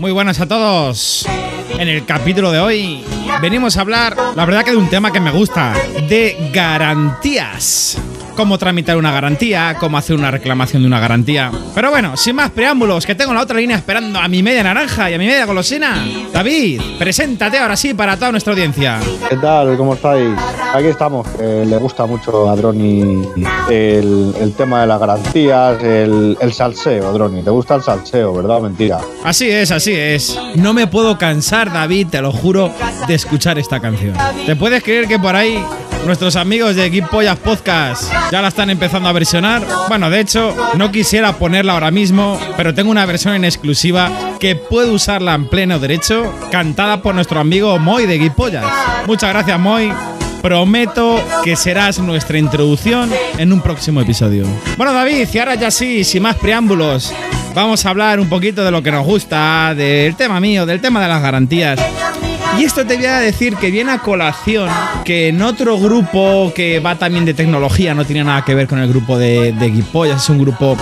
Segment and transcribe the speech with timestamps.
[0.00, 1.26] Muy buenas a todos.
[1.78, 3.04] En el capítulo de hoy
[3.42, 5.74] venimos a hablar, la verdad que de un tema que me gusta,
[6.08, 7.98] de garantías.
[8.40, 11.52] Cómo tramitar una garantía, cómo hacer una reclamación de una garantía.
[11.74, 15.10] Pero bueno, sin más preámbulos, que tengo la otra línea esperando a mi media naranja
[15.10, 16.02] y a mi media golosina.
[16.32, 18.98] David, preséntate ahora sí para toda nuestra audiencia.
[19.28, 19.76] ¿Qué tal?
[19.76, 20.30] ¿Cómo estáis?
[20.72, 21.26] Aquí estamos.
[21.38, 23.28] le gusta mucho a Droni
[23.68, 27.42] el, el tema de las garantías, el, el salseo, Droni.
[27.42, 29.00] ¿Te gusta el salseo, verdad o mentira?
[29.22, 30.40] Así es, así es.
[30.54, 32.72] No me puedo cansar, David, te lo juro,
[33.06, 34.14] de escuchar esta canción.
[34.46, 35.62] ¿Te puedes creer que por ahí
[36.06, 39.62] nuestros amigos de Geek Pollas Podcast ya la están empezando a versionar?
[39.88, 44.56] Bueno, de hecho, no quisiera ponerla ahora mismo, pero tengo una versión en exclusiva que
[44.56, 48.64] puedo usarla en pleno derecho, cantada por nuestro amigo Moy de Geek Pollas.
[49.06, 49.92] Muchas gracias, Moy.
[50.42, 54.46] Prometo que serás nuestra introducción en un próximo episodio.
[54.76, 57.12] Bueno, David, y ahora ya sí, sin más preámbulos,
[57.54, 61.02] vamos a hablar un poquito de lo que nos gusta, del tema mío, del tema
[61.02, 61.78] de las garantías.
[62.58, 64.68] Y esto te voy a decir que viene a colación
[65.04, 68.78] que en otro grupo que va también de tecnología, no tiene nada que ver con
[68.78, 70.76] el grupo de, de Guipollas, es un grupo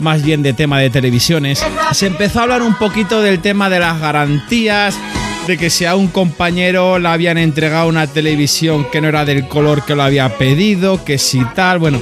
[0.00, 3.78] más bien de tema de televisiones, se empezó a hablar un poquito del tema de
[3.78, 4.98] las garantías,
[5.46, 9.46] de que si a un compañero le habían entregado una televisión que no era del
[9.46, 12.00] color que lo había pedido, que si tal, bueno,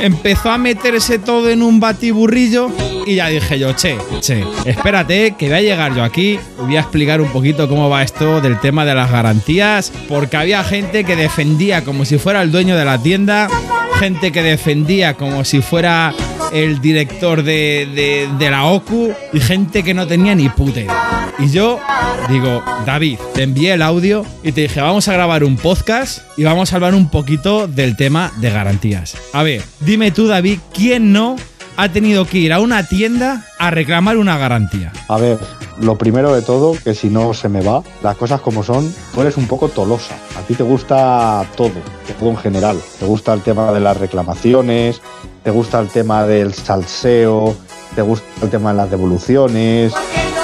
[0.00, 2.70] empezó a meterse todo en un batiburrillo
[3.06, 6.80] y ya dije yo, che, che, espérate que voy a llegar yo aquí, voy a
[6.80, 11.14] explicar un poquito cómo va esto del tema de las garantías, porque había gente que
[11.14, 13.48] defendía como si fuera el dueño de la tienda,
[14.00, 16.12] gente que defendía como si fuera
[16.52, 21.21] el director de, de, de la OCU y gente que no tenía ni puta idea.
[21.38, 21.80] Y yo
[22.28, 26.44] digo, David, te envié el audio y te dije, vamos a grabar un podcast y
[26.44, 29.16] vamos a hablar un poquito del tema de garantías.
[29.32, 31.36] A ver, dime tú, David, ¿quién no
[31.76, 34.92] ha tenido que ir a una tienda a reclamar una garantía?
[35.08, 35.38] A ver,
[35.80, 39.22] lo primero de todo, que si no se me va, las cosas como son, tú
[39.22, 40.14] eres un poco tolosa.
[40.38, 41.72] A ti te gusta todo,
[42.18, 42.78] todo en general.
[42.98, 45.00] Te gusta el tema de las reclamaciones,
[45.42, 47.56] te gusta el tema del salseo,
[47.94, 49.92] te gusta el tema de las devoluciones.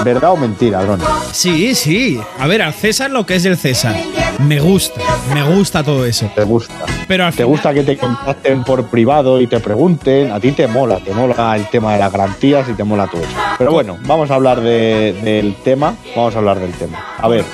[0.04, 1.02] ¿Verdad o mentira, Droni?
[1.32, 2.20] Sí, sí.
[2.38, 3.96] A ver, al César lo que es del César.
[4.38, 5.00] Me gusta,
[5.34, 6.30] me gusta todo eso.
[6.34, 6.72] Te gusta.
[7.08, 10.30] Pero al Te final- gusta que te contacten por privado y te pregunten.
[10.30, 13.22] A ti te mola, te mola el tema de las garantías y te mola todo
[13.22, 13.30] eso.
[13.58, 15.94] Pero bueno, vamos a hablar de- del tema.
[16.14, 17.04] Vamos a hablar del tema.
[17.18, 17.44] A ver,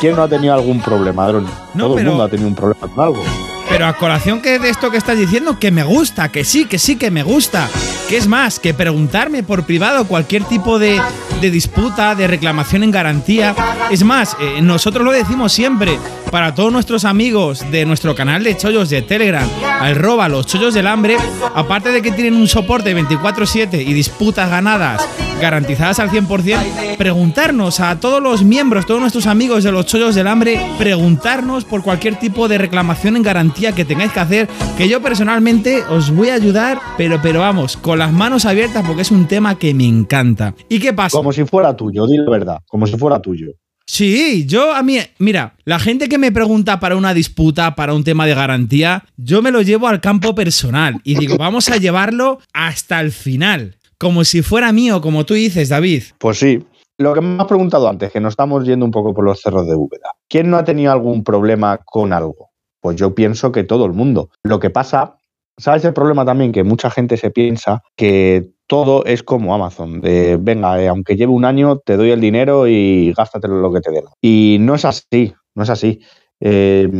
[0.00, 1.48] ¿quién no ha tenido algún problema, Droni?
[1.72, 3.22] No, Todo pero- el mundo ha tenido un problema con algo.
[3.70, 6.78] Pero a colación que de esto que estás diciendo, que me gusta, que sí, que
[6.78, 7.68] sí, que me gusta.
[8.14, 11.02] Es más, que preguntarme por privado cualquier tipo de,
[11.40, 13.56] disputa, de reclamación en garantía.
[13.90, 15.98] Es más, eh, nosotros lo decimos siempre,
[16.30, 19.48] para todos nuestros amigos de nuestro canal de chollos de Telegram,
[19.80, 21.16] al roba los chollos del hambre,
[21.56, 25.04] aparte de que tienen un soporte 24/7 y disputas ganadas
[25.40, 30.26] garantizadas al 100%, preguntarnos a todos los miembros, todos nuestros amigos de los chollos del
[30.28, 35.02] hambre, preguntarnos por cualquier tipo de reclamación en garantía que tengáis que hacer, que yo
[35.02, 39.26] personalmente os voy a ayudar, pero, pero vamos, con las manos abiertas porque es un
[39.26, 40.54] tema que me encanta.
[40.68, 41.16] ¿Y qué pasa?
[41.16, 42.58] Como si fuera tuyo, di la verdad.
[42.66, 43.52] Como si fuera tuyo.
[43.86, 48.04] Sí, yo a mí, mira, la gente que me pregunta para una disputa, para un
[48.04, 52.40] tema de garantía, yo me lo llevo al campo personal y digo, vamos a llevarlo
[52.52, 56.02] hasta el final, como si fuera mío, como tú dices, David.
[56.18, 56.62] Pues sí.
[56.98, 59.66] Lo que me has preguntado antes, que nos estamos yendo un poco por los cerros
[59.66, 60.10] de Úbeda.
[60.28, 62.50] ¿Quién no ha tenido algún problema con algo?
[62.80, 64.28] Pues yo pienso que todo el mundo.
[64.42, 65.16] Lo que pasa,
[65.56, 66.52] ¿sabes el problema también?
[66.52, 70.00] Que mucha gente se piensa que todo es como Amazon.
[70.00, 73.80] De, venga, eh, aunque lleve un año, te doy el dinero y gástatelo lo que
[73.80, 74.02] te dé.
[74.20, 76.00] Y no es así, no es así.
[76.40, 76.90] Eh,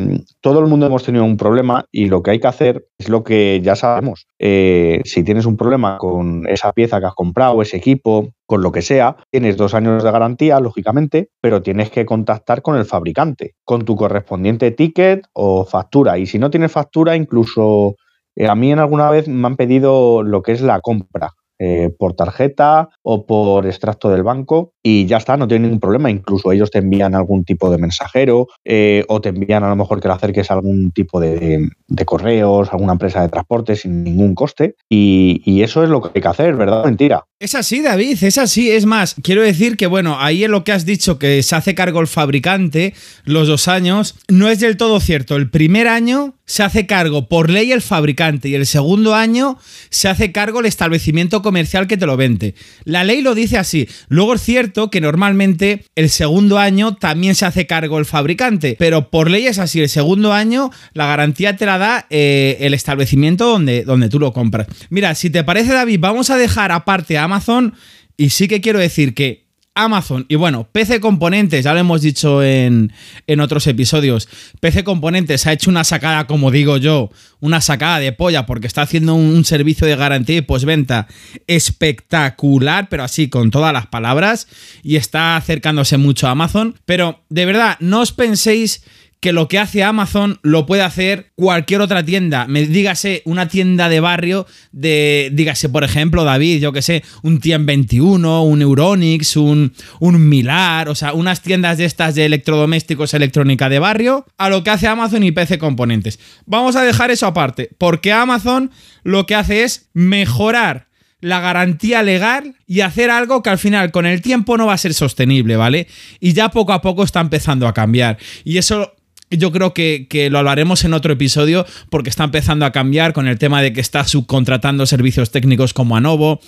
[0.41, 3.25] todo el mundo hemos tenido un problema y lo que hay que hacer es lo
[3.25, 4.27] que ya sabemos.
[4.39, 8.73] Eh, si tienes un problema con esa pieza que has comprado, ese equipo, con lo
[8.73, 13.55] que sea, tienes dos años de garantía, lógicamente, pero tienes que contactar con el fabricante,
[13.65, 16.17] con tu correspondiente ticket o factura.
[16.17, 17.97] Y si no tienes factura, incluso
[18.37, 21.31] eh, a mí en alguna vez me han pedido lo que es la compra.
[21.61, 26.11] eh, por tarjeta o por extracto del banco y ya está, no tiene ningún problema.
[26.11, 30.01] Incluso ellos te envían algún tipo de mensajero eh, o te envían a lo mejor
[30.01, 34.35] que le acerques a algún tipo de, de correos, alguna empresa de transporte sin ningún
[34.35, 34.75] coste.
[34.91, 36.85] Y, y eso es lo que hay que hacer, ¿verdad?
[36.85, 37.25] Mentira.
[37.45, 38.71] Es así, David, es así.
[38.71, 41.75] Es más, quiero decir que, bueno, ahí en lo que has dicho que se hace
[41.75, 42.95] cargo el fabricante
[43.25, 45.37] los dos años, no es del todo cierto.
[45.37, 49.59] El primer año se hace cargo por ley el fabricante y el segundo año
[49.89, 52.55] se hace cargo el establecimiento comercial que te lo vende.
[52.85, 53.89] La ley lo dice así.
[54.09, 59.11] Luego es cierto que normalmente el segundo año también se hace cargo el fabricante, pero
[59.11, 59.81] por ley es así.
[59.81, 64.33] El segundo año la garantía te la da eh, el establecimiento donde, donde tú lo
[64.33, 64.67] compras.
[64.91, 67.75] Mira, si te parece David, vamos a dejar aparte a Amazon
[68.17, 69.45] y sí que quiero decir que
[69.75, 70.25] Amazon.
[70.29, 72.93] Y bueno, PC Componentes, ya lo hemos dicho en,
[73.27, 74.29] en, otros episodios.
[74.61, 77.11] PC Componentes ha hecho una sacada, como digo yo,
[77.41, 81.09] una sacada de polla, porque está haciendo un, servicio de garantía y postventa
[81.49, 84.47] espectacular, pero así con todas las palabras,
[84.85, 86.79] y está acercándose mucho a Amazon.
[86.85, 88.85] Pero de verdad, no os penséis
[89.25, 92.47] que lo que hace Amazon lo puede hacer cualquier otra tienda.
[92.47, 97.41] Me dígase una tienda de barrio de, dígase por ejemplo, David, yo que sé, un
[97.41, 103.15] Tien 21, un Euronix, un, un Milar, o sea, unas tiendas de estas de electrodomésticos,
[103.15, 106.21] electrónica de barrio, a lo que hace Amazon y PC Componentes.
[106.45, 108.73] Vamos a dejar eso aparte, porque Amazon
[109.05, 110.89] lo que hace es mejorar
[111.23, 114.79] la garantía legal y hacer algo que al final con el tiempo no va a
[114.79, 115.89] ser sostenible, ¿vale?
[116.21, 118.19] Y ya poco a poco está empezando a cambiar.
[118.45, 118.93] Y eso
[119.31, 123.39] yo creo que, lo hablaremos en otro episodio porque está empezando a cambiar con el
[123.39, 126.41] tema de que está subcontratando servicios técnicos como Anovo.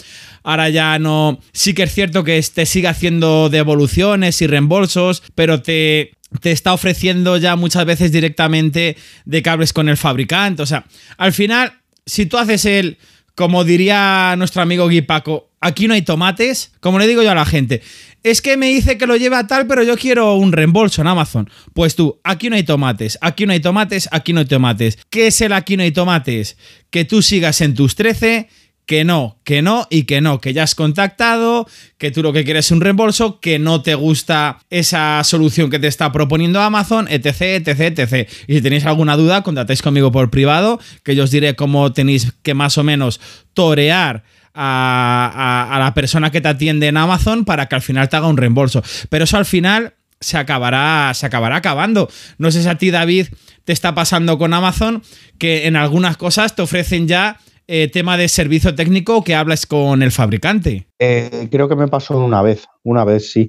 [0.42, 1.40] Ahora ya no.
[1.52, 6.72] Sí que es cierto que te sigue haciendo devoluciones y reembolsos, pero te, te está
[6.72, 10.62] ofreciendo ya muchas veces directamente de cables con el fabricante.
[10.62, 10.84] O sea,
[11.16, 12.98] al final, si tú haces el.
[13.34, 16.72] Como diría nuestro amigo Guy Paco, aquí no hay tomates.
[16.80, 17.82] Como le digo yo a la gente,
[18.26, 21.48] es que me dice que lo lleva tal, pero yo quiero un reembolso en Amazon.
[21.74, 24.98] Pues tú, aquí no hay tomates, aquí no hay tomates, aquí no hay tomates.
[25.10, 26.56] ¿Qué es el aquí no hay tomates?
[26.90, 28.48] Que tú sigas en tus 13
[28.84, 31.68] que no, que no y que no, que ya has contactado,
[31.98, 35.78] que tú lo que quieres es un reembolso, que no te gusta esa solución que
[35.78, 38.28] te está proponiendo Amazon, etc, etc, etc.
[38.48, 42.32] Y si tenéis alguna duda, contactéis conmigo por privado, que yo os diré cómo tenéis
[42.42, 43.20] que más o menos
[43.54, 44.24] torear
[44.56, 48.36] a, la persona que te atiende en Amazon para que al final te haga un
[48.36, 48.82] reembolso.
[49.08, 52.08] Pero eso al final se acabará, se acabará acabando.
[52.38, 53.28] No sé si a ti, David,
[53.64, 55.02] te está pasando con Amazon,
[55.38, 57.38] que en algunas cosas te ofrecen ya
[57.68, 60.86] eh, tema de servicio técnico que hablas con el fabricante.
[60.98, 63.48] Eh, creo que me pasó una vez, una vez sí.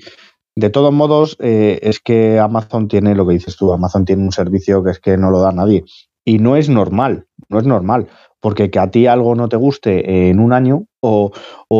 [0.55, 4.31] De todos modos, eh, es que Amazon tiene lo que dices tú, Amazon tiene un
[4.31, 5.83] servicio que es que no lo da nadie.
[6.25, 8.07] Y no es normal, no es normal
[8.39, 11.31] porque que a ti algo no te guste en un año o,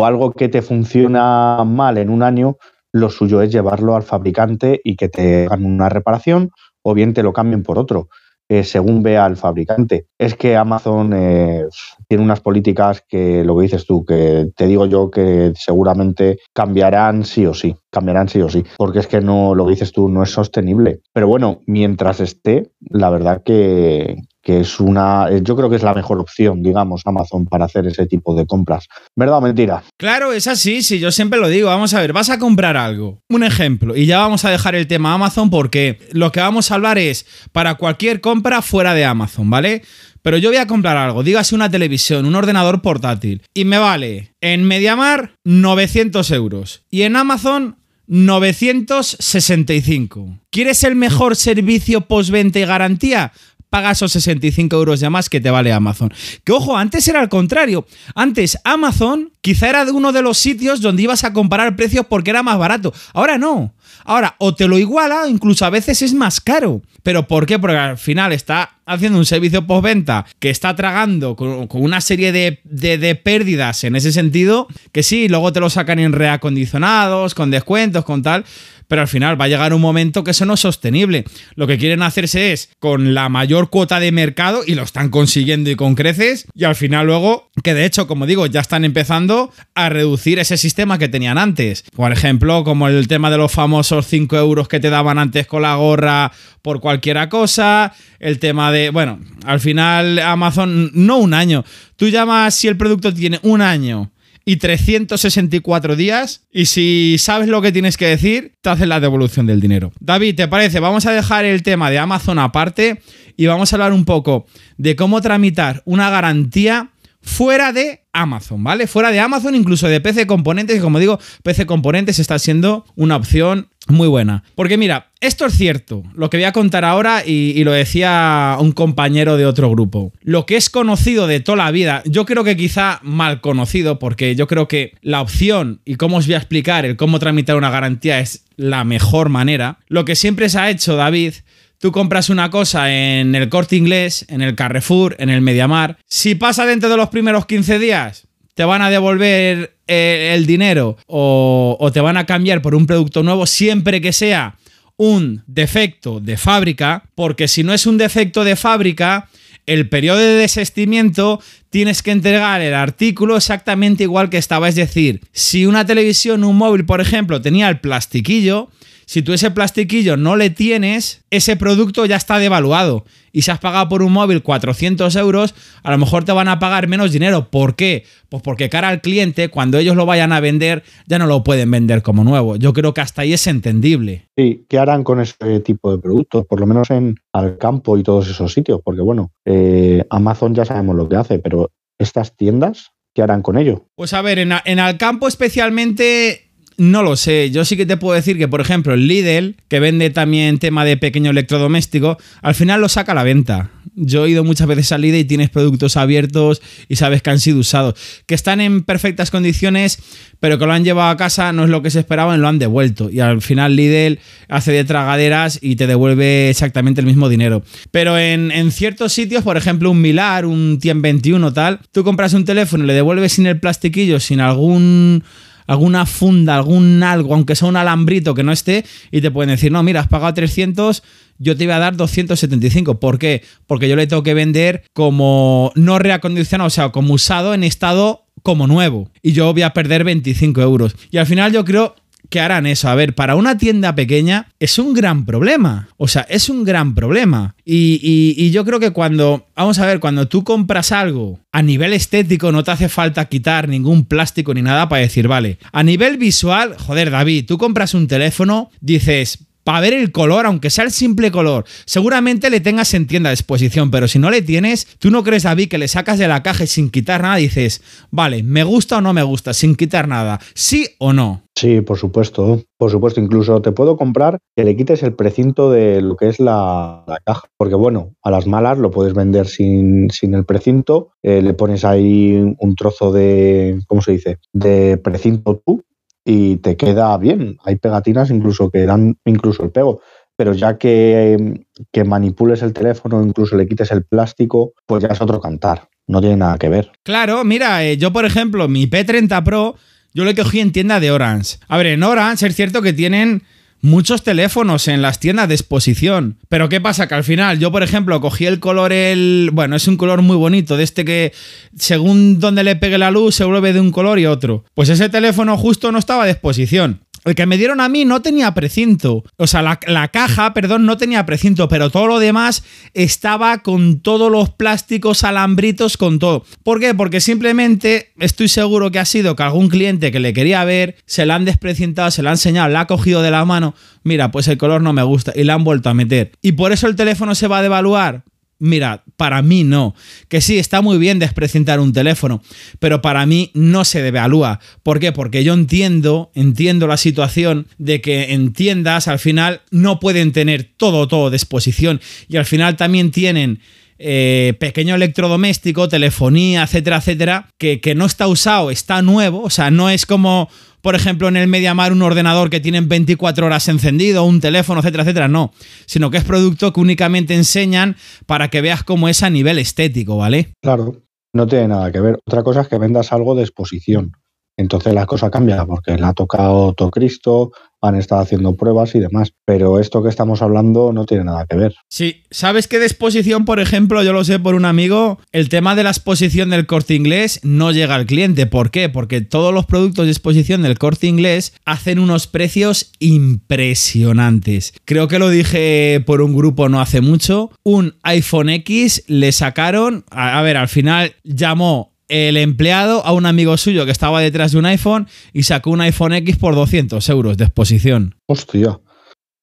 [0.06, 2.58] algo que te funciona mal en un año,
[2.94, 6.52] lo suyo es llevarlo al fabricante y que te hagan una reparación
[6.82, 8.08] o bien te lo cambien por otro.
[8.50, 10.08] Eh, según vea el fabricante.
[10.18, 11.66] Es que Amazon eh,
[12.08, 17.26] tiene unas políticas que, lo que dices tú, que te digo yo que seguramente cambiarán
[17.26, 20.08] sí o sí, cambiarán sí o sí, porque es que no, lo que dices tú,
[20.08, 21.02] no es sostenible.
[21.12, 24.16] Pero bueno, mientras esté, la verdad que,
[24.48, 28.06] que es una, yo creo que es la mejor opción, digamos, Amazon para hacer ese
[28.06, 28.88] tipo de compras.
[29.14, 29.84] ¿Verdad o mentira?
[29.98, 31.68] Claro, es así, sí, yo siempre lo digo.
[31.68, 33.20] Vamos a ver, vas a comprar algo.
[33.28, 36.76] Un ejemplo, y ya vamos a dejar el tema Amazon porque lo que vamos a
[36.76, 39.82] hablar es para cualquier compra fuera de Amazon, ¿vale?
[40.22, 44.34] Pero yo voy a comprar algo, dígase una televisión, un ordenador portátil, y me vale
[44.40, 50.40] en Mediamar 900 euros y en Amazon 965.
[50.50, 53.34] ¿Quieres el mejor servicio postventa y garantía?
[53.70, 56.14] Paga esos 65 euros ya más que te vale Amazon.
[56.44, 57.86] Que ojo, antes era al contrario.
[58.16, 62.44] Antes Amazon quizá era uno de los sitios donde ibas a comparar precios porque era
[62.44, 62.94] más barato.
[63.14, 63.74] Ahora no.
[64.04, 66.82] Ahora, o te lo iguala, incluso a veces es más caro.
[67.04, 67.60] ¿Pero por qué?
[67.60, 72.62] Porque al final está haciendo un servicio postventa que está tragando con, una serie de,
[72.64, 78.06] de, pérdidas en ese sentido, que sí, luego te lo sacan en reacondicionados, con descuentos,
[78.06, 78.46] con tal
[78.88, 81.26] pero al final va a llegar un momento que eso no es sostenible.
[81.56, 85.70] Lo que quieren hacerse es con la mayor cuota de mercado y lo están consiguiendo
[85.70, 89.52] y con creces y al final luego, que de hecho, como digo, ya están empezando
[89.76, 91.84] a reducir ese sistema que tenían antes.
[91.96, 95.62] Por ejemplo, como el tema de los famosos 5 euros que te daban antes con
[95.62, 101.64] la gorra por cualquiera cosa, el tema de, bueno, al final Amazon, no un año,
[101.96, 104.12] tú llamas si el producto tiene un año
[104.48, 106.48] y 364 días.
[106.54, 109.92] Y si sabes lo que tienes que decir, te hacen la devolución del dinero.
[110.00, 110.80] David, ¿te parece?
[110.80, 113.02] Vamos a dejar el tema de Amazon aparte
[113.36, 114.46] y vamos a hablar un poco
[114.78, 116.92] de cómo tramitar una garantía
[117.28, 118.88] fuera de Amazon, ¿vale?
[118.88, 123.18] Fuera de Amazon, incluso de PC Componentes, y como digo, PC Componentes está siendo una
[123.18, 124.44] opción muy buena.
[124.56, 128.56] Porque mira, esto es cierto, lo que voy a contar ahora, y, y, lo decía
[128.60, 130.14] un compañero de otro grupo.
[130.22, 134.36] Lo que es conocido de toda la vida, yo creo que quizá mal conocido, porque
[134.36, 137.70] yo creo que la opción, y cómo os voy a explicar el cómo tramitar una
[137.70, 139.80] garantía es la mejor manera.
[139.90, 141.34] Lo que siempre se ha hecho, David,
[141.80, 145.98] Tú compras una cosa en el corte inglés, en el Carrefour, en el Mediamar.
[146.08, 150.98] Si pasa dentro de los primeros 15 días, te van a devolver eh, el dinero
[151.06, 154.58] o, te van a cambiar por un producto nuevo siempre que sea
[154.98, 159.30] un defecto de fábrica, porque si no es un defecto de fábrica,
[159.68, 164.68] el periodo de desestimiento tienes que entregar el artículo exactamente igual que estaba.
[164.68, 168.72] Es decir, si una televisión, un móvil, por ejemplo, tenía el plastiquillo,
[169.08, 173.06] si tú ese plastiquillo no le tienes, ese producto ya está devaluado.
[173.32, 176.60] Y si has pagado por un móvil 400 euros, a lo mejor te van a
[176.60, 177.50] pagar menos dinero.
[177.50, 178.04] ¿Por qué?
[178.28, 181.72] Pues porque cara al cliente, cuando ellos lo vayan a vender, ya no lo pueden
[181.72, 182.58] vender como nuevo.
[182.58, 184.28] Yo creo que hasta ahí es entendible.
[184.36, 186.46] Sí, ¿qué harán con ese tipo de productos?
[186.46, 188.82] Por lo menos en al campo y todos esos sitios.
[188.84, 193.58] Porque bueno, eh, Amazon ya sabemos lo que hace, pero estas tiendas, ¿qué harán con
[193.58, 193.86] ello?
[193.96, 196.47] Pues a ver, en, en Alcampo especialmente
[196.78, 197.50] no lo sé.
[197.50, 200.96] Yo sí que te puedo decir que, por ejemplo, Lidl, que vende también tema de
[200.96, 203.72] pequeño electrodoméstico, al final lo saca a la venta.
[203.96, 207.40] Yo he ido muchas veces al Lidl y tienes productos abiertos y sabes que han
[207.40, 207.96] sido usados.
[208.28, 209.98] Que están en perfectas condiciones,
[210.40, 212.48] pero que lo han llevado a casa no es lo que se esperaba y lo
[212.48, 213.10] han devuelto.
[213.10, 217.64] Y al final Lidl hace de tragaderas y te devuelve exactamente el mismo dinero.
[217.90, 222.46] Pero en, ciertos sitios, por ejemplo, un Milar, un Tien 21 tal, tú compras un
[222.46, 225.24] teléfono le devuelves sin el plastiquillo, sin algún
[225.68, 229.72] alguna funda, algún algo, aunque sea un alambrito que no esté, y te pueden decir,
[229.72, 231.04] no, mira, has pagado 300,
[231.38, 233.00] yo te iba a dar 275.
[233.00, 233.44] ¿Por qué?
[233.68, 238.26] Porque yo le tengo que vender como no reacondicionado, o sea, como usado en estado
[238.44, 239.12] como nuevo.
[239.22, 240.96] Y yo voy a perder 25 euros.
[241.12, 241.96] Y al final yo creo
[242.30, 242.90] que harán eso.
[242.90, 245.90] A ver, para una tienda pequeña es un gran problema.
[245.98, 247.56] O sea, es un gran problema.
[247.66, 251.62] Y, y, y, yo creo que cuando, vamos a ver, cuando tú compras algo a
[251.62, 255.84] nivel estético, no te hace falta quitar ningún plástico ni nada para decir, vale, a
[255.84, 260.86] nivel visual, joder, David, tú compras un teléfono, dices, para ver el color, aunque sea
[260.86, 261.66] el simple color.
[261.84, 265.44] Seguramente le tengas en tienda de exposición, pero si no le tienes, tú no crees,
[265.44, 269.00] David, que le sacas de la caja y sin quitar nada dices, vale, me gusta
[269.00, 271.42] o no me gusta, sin quitar nada, sí o no.
[271.54, 273.20] Sí, por supuesto, por supuesto.
[273.20, 277.20] Incluso te puedo comprar que le quites el precinto de lo que es la, la
[277.26, 277.50] caja.
[277.58, 281.10] Porque bueno, a las malas lo puedes vender sin, sin el precinto.
[281.24, 284.38] Eh, le pones ahí un trozo de, ¿cómo se dice?
[284.54, 285.84] De precinto tú
[286.30, 287.58] y te queda bien.
[287.64, 290.02] Hay pegatinas incluso que dan incluso el pego.
[290.36, 295.22] Pero ya que, que manipules el teléfono, incluso le quites el plástico, pues ya es
[295.22, 295.88] otro cantar.
[296.06, 296.92] No tiene nada que ver.
[297.04, 299.76] Claro, mira, eh, yo por ejemplo, mi P30 Pro,
[300.14, 301.60] yo lo cogí en tienda de Orange.
[301.70, 303.44] A ver, en Orange es cierto que tienen
[303.88, 306.38] muchos teléfonos en las tiendas de exposición.
[306.50, 307.08] Pero ¿qué pasa?
[307.08, 309.50] Que al final yo, por ejemplo, cogí el color, el...
[309.54, 311.34] Bueno, es un color muy bonito, de este que
[311.76, 314.66] según donde le pegue la luz se vuelve de un color y otro.
[314.74, 317.02] Pues ese teléfono justo no estaba de exposición.
[317.28, 319.26] El que me dieron a mí no tenía precinto.
[319.36, 324.32] O sea, la, caja, perdón, no tenía precinto, pero todo lo demás estaba con todos
[324.32, 326.46] los plásticos, alambritos, con todo.
[326.64, 326.94] ¿Por qué?
[326.94, 331.26] Porque simplemente estoy seguro que ha sido que algún cliente que le quería ver, se
[331.26, 333.76] la han desprecintado, se la han enseñado, la ha cogido de la mano.
[334.04, 336.32] Mira, pues el color no me gusta y la han vuelto a meter.
[336.42, 338.24] ¿Y por eso el teléfono se va a devaluar?
[338.60, 339.94] Mira, para mí no.
[340.30, 342.42] Que sí, está muy bien desprecintar un teléfono,
[342.80, 344.60] pero para mí no se devalúa.
[344.82, 345.12] ¿Por qué?
[345.12, 350.72] Porque yo entiendo, entiendo la situación de que en tiendas al final no pueden tener
[350.76, 353.60] todo, todo de exposición y al final también tienen
[354.00, 359.72] eh, pequeño electrodoméstico, telefonía, etcétera, etcétera, que, que, no está usado, está nuevo, o sea,
[359.72, 360.50] no es como,
[360.82, 365.04] por ejemplo, en el Mediamar un ordenador que tienen 24 horas encendido, un teléfono, etcétera,
[365.04, 365.52] etcétera, no,
[365.86, 370.18] sino que es producto que únicamente enseñan para que veas cómo es a nivel estético,
[370.18, 370.54] ¿vale?
[370.62, 371.04] Claro,
[371.34, 372.18] no tiene nada que ver.
[372.26, 374.14] Otra cosa es que vendas algo de exposición.
[374.58, 379.00] Entonces la cosa cambia porque le ha tocado todo Cristo, han estado haciendo pruebas y
[379.00, 379.32] demás.
[379.46, 381.76] Pero esto que estamos hablando no tiene nada que ver.
[381.90, 384.04] Sí, ¿sabes qué de exposición, por ejemplo?
[384.04, 385.20] Yo lo sé por un amigo.
[385.32, 388.48] El tema de la exposición del corte inglés no llega al cliente.
[388.48, 388.90] ¿Por qué?
[388.90, 394.74] Porque todos los productos de exposición del corte inglés hacen unos precios impresionantes.
[394.86, 397.52] Creo que lo dije por un grupo no hace mucho.
[397.64, 400.04] Un iPhone X le sacaron.
[400.10, 404.60] A ver, al final llamó el empleado a un amigo suyo que estaba detrás de
[404.60, 408.16] un iPhone y sacó un iPhone X por 200 euros de exposición.
[408.28, 408.80] Hostia.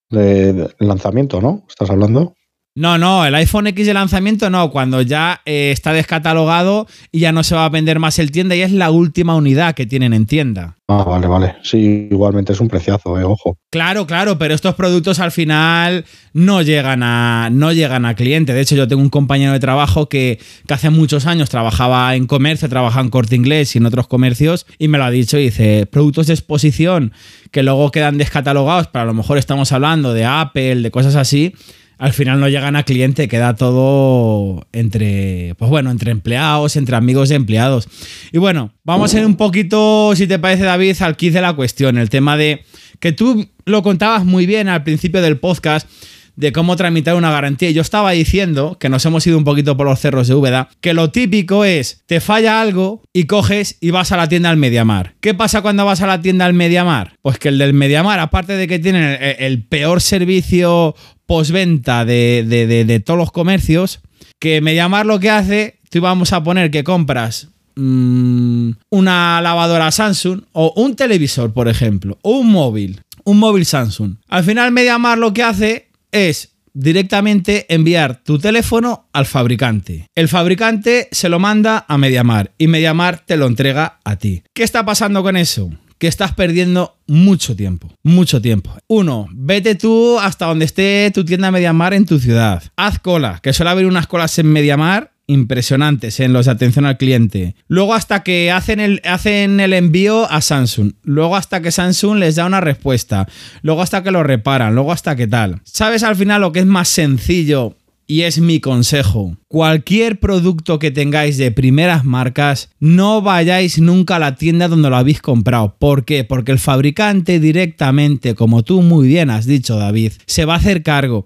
[0.09, 1.65] De, lanzamiento, ¿no?
[1.67, 2.34] ¿Estás hablando?
[2.77, 7.31] No, no, el iPhone X de lanzamiento no, cuando ya eh, está descatalogado y ya
[7.31, 10.11] no se va a vender más el tienda y es la última unidad que tienen
[10.11, 10.75] en tienda.
[10.89, 11.55] Ah, vale, vale.
[11.63, 13.57] Sí, igualmente es un preciazo, eh, ojo.
[13.71, 16.03] Claro, claro, pero estos productos al final
[16.33, 18.53] no llegan a, no llegan a cliente.
[18.53, 22.27] De hecho, yo tengo un compañero de trabajo que, que hace muchos años trabajaba en
[22.27, 25.43] comercio, trabajaba en corte inglés y en otros comercios, y me lo ha dicho y
[25.45, 27.13] dice, productos de exposición
[27.51, 31.53] que luego quedan descatalogados, pero a lo mejor estamos hablando de Apple, de cosas así
[31.97, 37.29] al final no llegan a cliente, queda todo entre, pues bueno, entre empleados, entre amigos
[37.29, 37.87] de empleados.
[38.31, 41.53] Y bueno, vamos a ir un poquito, si te parece David, al kit de la
[41.53, 42.63] cuestión, el tema de
[42.99, 45.87] que tú lo contabas muy bien al principio del podcast
[46.35, 47.71] de cómo tramitar una garantía.
[47.71, 50.93] Yo estaba diciendo, que nos hemos ido un poquito por los cerros de Úbeda, que
[50.93, 55.15] lo típico es, te falla algo y coges y vas a la tienda al Mediamar.
[55.21, 57.15] ¿Qué pasa cuando vas a la tienda al Mediamar?
[57.21, 62.85] Pues que el del Mediamar, aparte de que tienen el peor servicio postventa de, de,
[62.85, 64.01] de, todos los comercios,
[64.39, 69.91] que me llamar lo que hace, tú vamos a poner que compras mmm, una lavadora
[69.91, 74.17] Samsung o un televisor, por ejemplo, o un móvil, un móvil Samsung.
[74.27, 80.07] Al final Mediamar lo que hace es directamente enviar tu teléfono al fabricante.
[80.13, 84.43] El fabricante se lo manda a Mediamar y Mediamar te lo entrega a ti.
[84.53, 85.71] ¿Qué está pasando con eso?
[85.97, 88.75] Que estás perdiendo mucho tiempo, mucho tiempo.
[88.87, 92.63] Uno, vete tú hasta donde esté tu tienda Mediamar en tu ciudad.
[92.75, 96.97] Haz cola, que suele haber unas colas en Mediamar impresionantes en los de atención al
[96.97, 97.55] cliente.
[97.67, 100.93] Luego hasta que hacen el, hacen el envío a Samsung.
[101.03, 103.27] Luego hasta que Samsung les da una respuesta.
[103.61, 104.75] Luego hasta que lo reparan.
[104.75, 105.61] Luego hasta que tal.
[105.63, 109.37] ¿Sabes al final lo que es más sencillo y es mi consejo.
[109.47, 114.97] Cualquier producto que tengáis de primeras marcas, no vayáis nunca a la tienda donde lo
[114.97, 115.75] habéis comprado.
[115.79, 116.23] ¿Por qué?
[116.23, 120.83] Porque el fabricante directamente, como tú muy bien has dicho David, se va a hacer
[120.83, 121.25] cargo.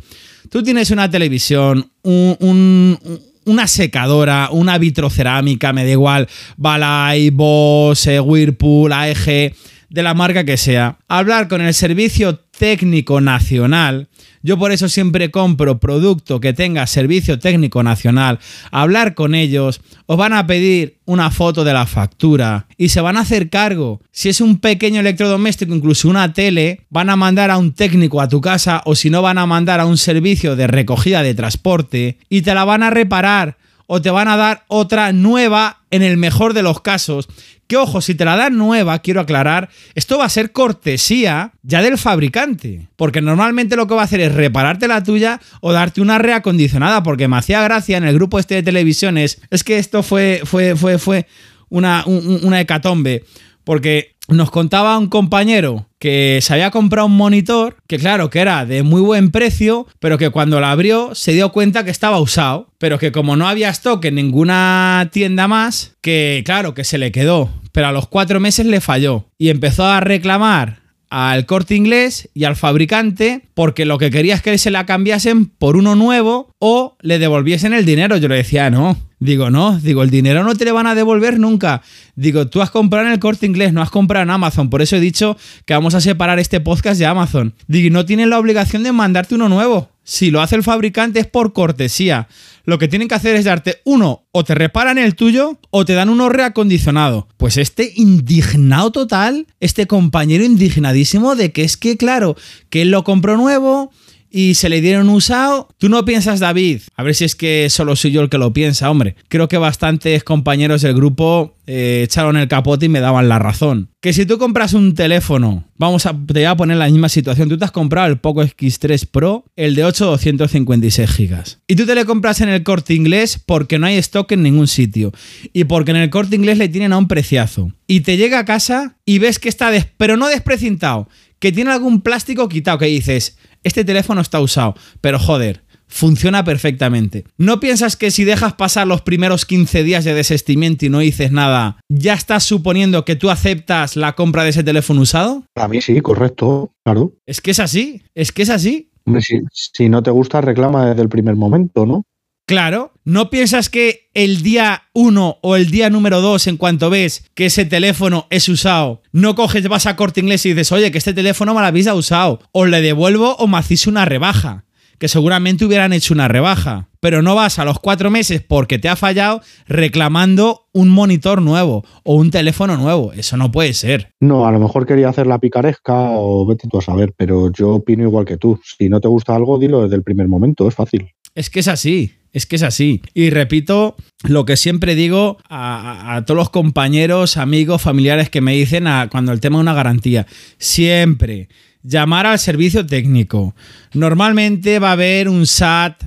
[0.49, 2.97] Tú tienes una televisión, un, un,
[3.45, 9.53] una secadora, una vitrocerámica, me da igual, Balay, Bose, Whirlpool, AEG,
[9.89, 10.97] de la marca que sea.
[11.07, 14.07] Hablar con el servicio técnico nacional
[14.41, 18.39] yo por eso siempre compro producto que tenga servicio técnico nacional.
[18.71, 23.17] Hablar con ellos, os van a pedir una foto de la factura y se van
[23.17, 24.01] a hacer cargo.
[24.11, 28.29] Si es un pequeño electrodoméstico, incluso una tele, van a mandar a un técnico a
[28.29, 32.17] tu casa o si no van a mandar a un servicio de recogida de transporte
[32.29, 33.57] y te la van a reparar
[33.91, 37.27] o te van a dar otra nueva en el mejor de los casos
[37.69, 41.83] que ojo, si te la dan nueva, quiero aclarar, esto va a ser cortesía ya
[41.83, 42.87] del fabricante.
[42.95, 47.03] Porque normalmente lo que va a hacer es repararte la tuya o darte una reacondicionada.
[47.03, 49.39] Porque me hacía gracia en el grupo este de televisiones.
[49.51, 51.27] Es que esto fue, fue, fue, fue
[51.69, 53.23] una, una hecatombe.
[53.63, 58.65] Porque nos contaba un compañero que se había comprado un monitor, que claro, que era
[58.65, 62.69] de muy buen precio, pero que cuando lo abrió se dio cuenta que estaba usado,
[62.77, 67.11] pero que como no había stock en ninguna tienda más, que claro, que se le
[67.11, 70.78] quedó, pero a los cuatro meses le falló y empezó a reclamar
[71.09, 75.45] al corte inglés y al fabricante porque lo que quería es que se la cambiasen
[75.45, 78.17] por uno nuevo o le devolviesen el dinero.
[78.17, 81.39] Yo le decía, no, Digo, no, digo, el dinero no te le van a devolver
[81.39, 81.81] nunca.
[82.15, 84.69] Digo, tú has comprado en el corte inglés, no has comprado en Amazon.
[84.69, 87.53] Por eso he dicho que vamos a separar este podcast de Amazon.
[87.67, 89.89] Digo, no tienen la obligación de mandarte uno nuevo.
[90.09, 92.27] Si lo hace el fabricante es por cortesía.
[92.65, 95.93] Lo que tienen que hacer es darte uno, o te reparan el tuyo, o te
[95.93, 97.27] dan uno reacondicionado.
[97.37, 102.35] Pues este indignado total, este compañero indignadísimo de que es que, claro,
[102.71, 103.91] que él lo compró nuevo,
[104.29, 105.69] y se le dieron usado.
[105.77, 108.53] Tú no piensas, David, a ver si es que solo soy yo el que lo
[108.53, 109.15] piensa, hombre.
[109.27, 113.89] Creo que bastantes compañeros del grupo eh, echaron el capote y me daban la razón.
[114.01, 117.49] Que si tú compras un teléfono, vamos a, te voy a poner la misma situación.
[117.49, 121.43] Tú te has comprado el Poco X3 Pro, el de 8 256 GB.
[121.67, 124.67] Y tú te le compras en el corte inglés porque no hay stock en ningún
[124.67, 125.11] sitio.
[125.53, 127.71] Y porque en el corte inglés le tienen a un preciazo.
[127.87, 131.07] Y te llega a casa y ves que está, pero no desprecintado,
[131.39, 137.25] que tiene algún plástico quitado, que dices, este teléfono está usado, pero joder, funciona perfectamente.
[137.37, 141.31] ¿No piensas que si dejas pasar los primeros 15 días de desestimiento y no dices
[141.31, 145.43] nada, ya estás suponiendo que tú aceptas la compra de ese teléfono usado?
[145.55, 147.13] A mí sí, correcto, claro.
[147.25, 148.91] Es que es así, es que es así.
[149.05, 152.03] Hombre, si, si no te gusta, reclama desde el primer momento, ¿no?
[152.49, 157.29] Claro, ¿no piensas que el día 1 o el día número 2, en cuanto ves
[157.35, 160.97] que ese teléfono es usado, no coges, vas a corte inglés y dices, oye, que
[160.97, 164.65] este teléfono me lo habéis usado, o le devuelvo o me hacéis una rebaja?
[164.97, 168.89] Que seguramente hubieran hecho una rebaja pero no vas a los cuatro meses porque te
[168.89, 173.13] ha fallado reclamando un monitor nuevo o un teléfono nuevo.
[173.13, 174.13] Eso no puede ser.
[174.19, 177.75] No, a lo mejor quería hacer la picaresca o vete tú a saber, pero yo
[177.75, 178.59] opino igual que tú.
[178.63, 181.09] Si no te gusta algo, dilo desde el primer momento, es fácil.
[181.35, 182.18] Es que es así.
[182.33, 183.01] Es que es así.
[183.13, 188.85] Y repito lo que siempre digo a, todos los compañeros, amigos, familiares que me dicen
[189.09, 190.27] cuando el tema de una garantía.
[190.57, 191.49] Siempre
[191.83, 193.55] llamar al servicio técnico.
[193.93, 196.03] Normalmente va a haber un SAT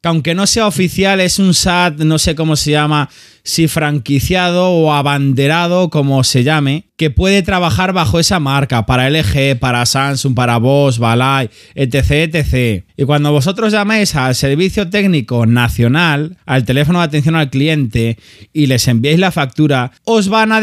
[0.00, 3.08] que aunque no sea oficial, es un SAT, no sé cómo se llama,
[3.46, 9.56] si franquiciado o abanderado, como se llame, que puede trabajar bajo esa marca para LG,
[9.60, 12.84] para Samsung, para Bosch, Balay, etc, etc.
[12.96, 18.18] Y cuando vosotros llaméis al servicio técnico nacional, al teléfono de atención al cliente
[18.52, 20.60] y les enviéis la factura, os van a,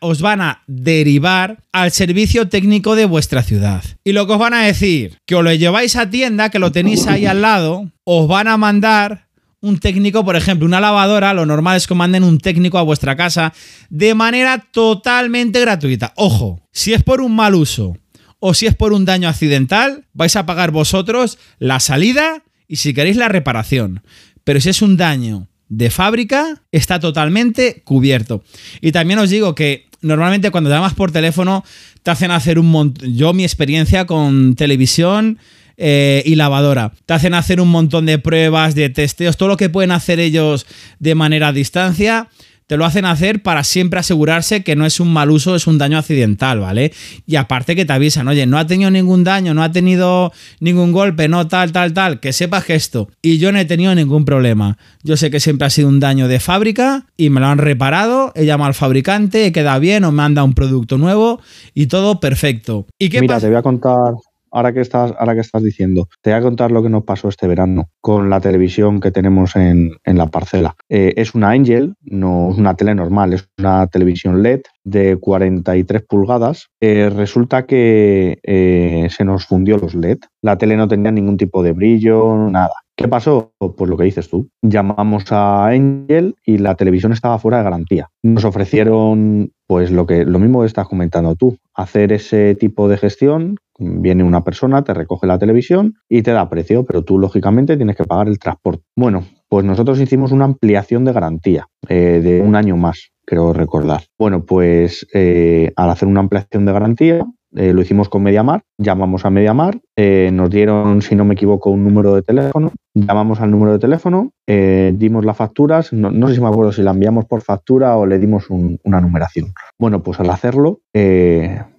[0.00, 3.84] os van a derivar al servicio técnico de vuestra ciudad.
[4.02, 6.72] Y lo que os van a decir, que os lo lleváis a tienda, que lo
[6.72, 9.25] tenéis ahí al lado, os van a mandar
[9.66, 13.16] un técnico, por ejemplo, una lavadora, lo normal es que manden un técnico a vuestra
[13.16, 13.52] casa
[13.90, 16.12] de manera totalmente gratuita.
[16.16, 17.96] Ojo, si es por un mal uso
[18.38, 22.94] o si es por un daño accidental, vais a pagar vosotros la salida y si
[22.94, 24.02] queréis la reparación.
[24.44, 28.44] Pero si es un daño de fábrica, está totalmente cubierto.
[28.80, 31.64] Y también os digo que normalmente cuando llamas por teléfono
[32.04, 33.12] te hacen hacer un montón...
[33.16, 35.38] Yo mi experiencia con televisión
[35.76, 36.92] eh, y lavadora.
[37.04, 40.66] Te hacen hacer un montón de pruebas, de testeos, todo lo que pueden hacer ellos
[40.98, 42.28] de manera a distancia.
[42.66, 45.78] Te lo hacen hacer para siempre asegurarse que no es un mal uso, es un
[45.78, 46.92] daño accidental, ¿vale?
[47.24, 50.90] Y aparte que te avisan, oye, no ha tenido ningún daño, no ha tenido ningún
[50.90, 53.08] golpe, no tal, tal, tal, que sepas que esto.
[53.22, 54.78] Y yo no he tenido ningún problema.
[55.04, 58.32] Yo sé que siempre ha sido un daño de fábrica y me lo han reparado,
[58.34, 61.40] he llamado al fabricante, queda bien o me han dado un producto nuevo
[61.72, 62.86] y todo perfecto.
[62.98, 64.14] ¿Y qué Mira, te voy a contar
[64.56, 67.28] ahora que estás, ahora que estás diciendo, te voy a contar lo que nos pasó
[67.28, 70.74] este verano con la televisión que tenemos en, la parcela.
[70.88, 76.02] Eh, es una Angel, no es una tele normal, es una televisión LED de 43
[76.08, 76.68] pulgadas.
[76.80, 80.18] Eh, resulta que eh, se nos fundió los LED.
[80.40, 82.72] La tele no tenía ningún tipo de brillo, nada.
[82.96, 83.52] ¿Qué pasó?
[83.58, 84.48] Pues lo que dices tú.
[84.62, 88.08] Llamamos a Angel y la televisión estaba fuera de garantía.
[88.22, 92.96] Nos ofrecieron, pues lo que lo mismo que estás comentando tú, hacer ese tipo de
[92.96, 93.56] gestión.
[93.78, 97.96] Viene una persona, te recoge la televisión y te da precio, pero tú lógicamente tienes
[97.96, 98.82] que pagar el transporte.
[98.96, 104.04] Bueno, pues nosotros hicimos una ampliación de garantía eh, de un año más, creo recordar.
[104.18, 109.24] Bueno, pues eh, al hacer una ampliación de garantía, eh, lo hicimos con Mediamar, llamamos
[109.24, 113.50] a Mediamar, eh, nos dieron, si no me equivoco, un número de teléfono, llamamos al
[113.50, 117.24] número de teléfono, eh, dimos las facturas, no, sé si me acuerdo si la enviamos
[117.24, 119.54] por factura o le dimos una numeración.
[119.78, 120.80] Bueno, pues al hacerlo,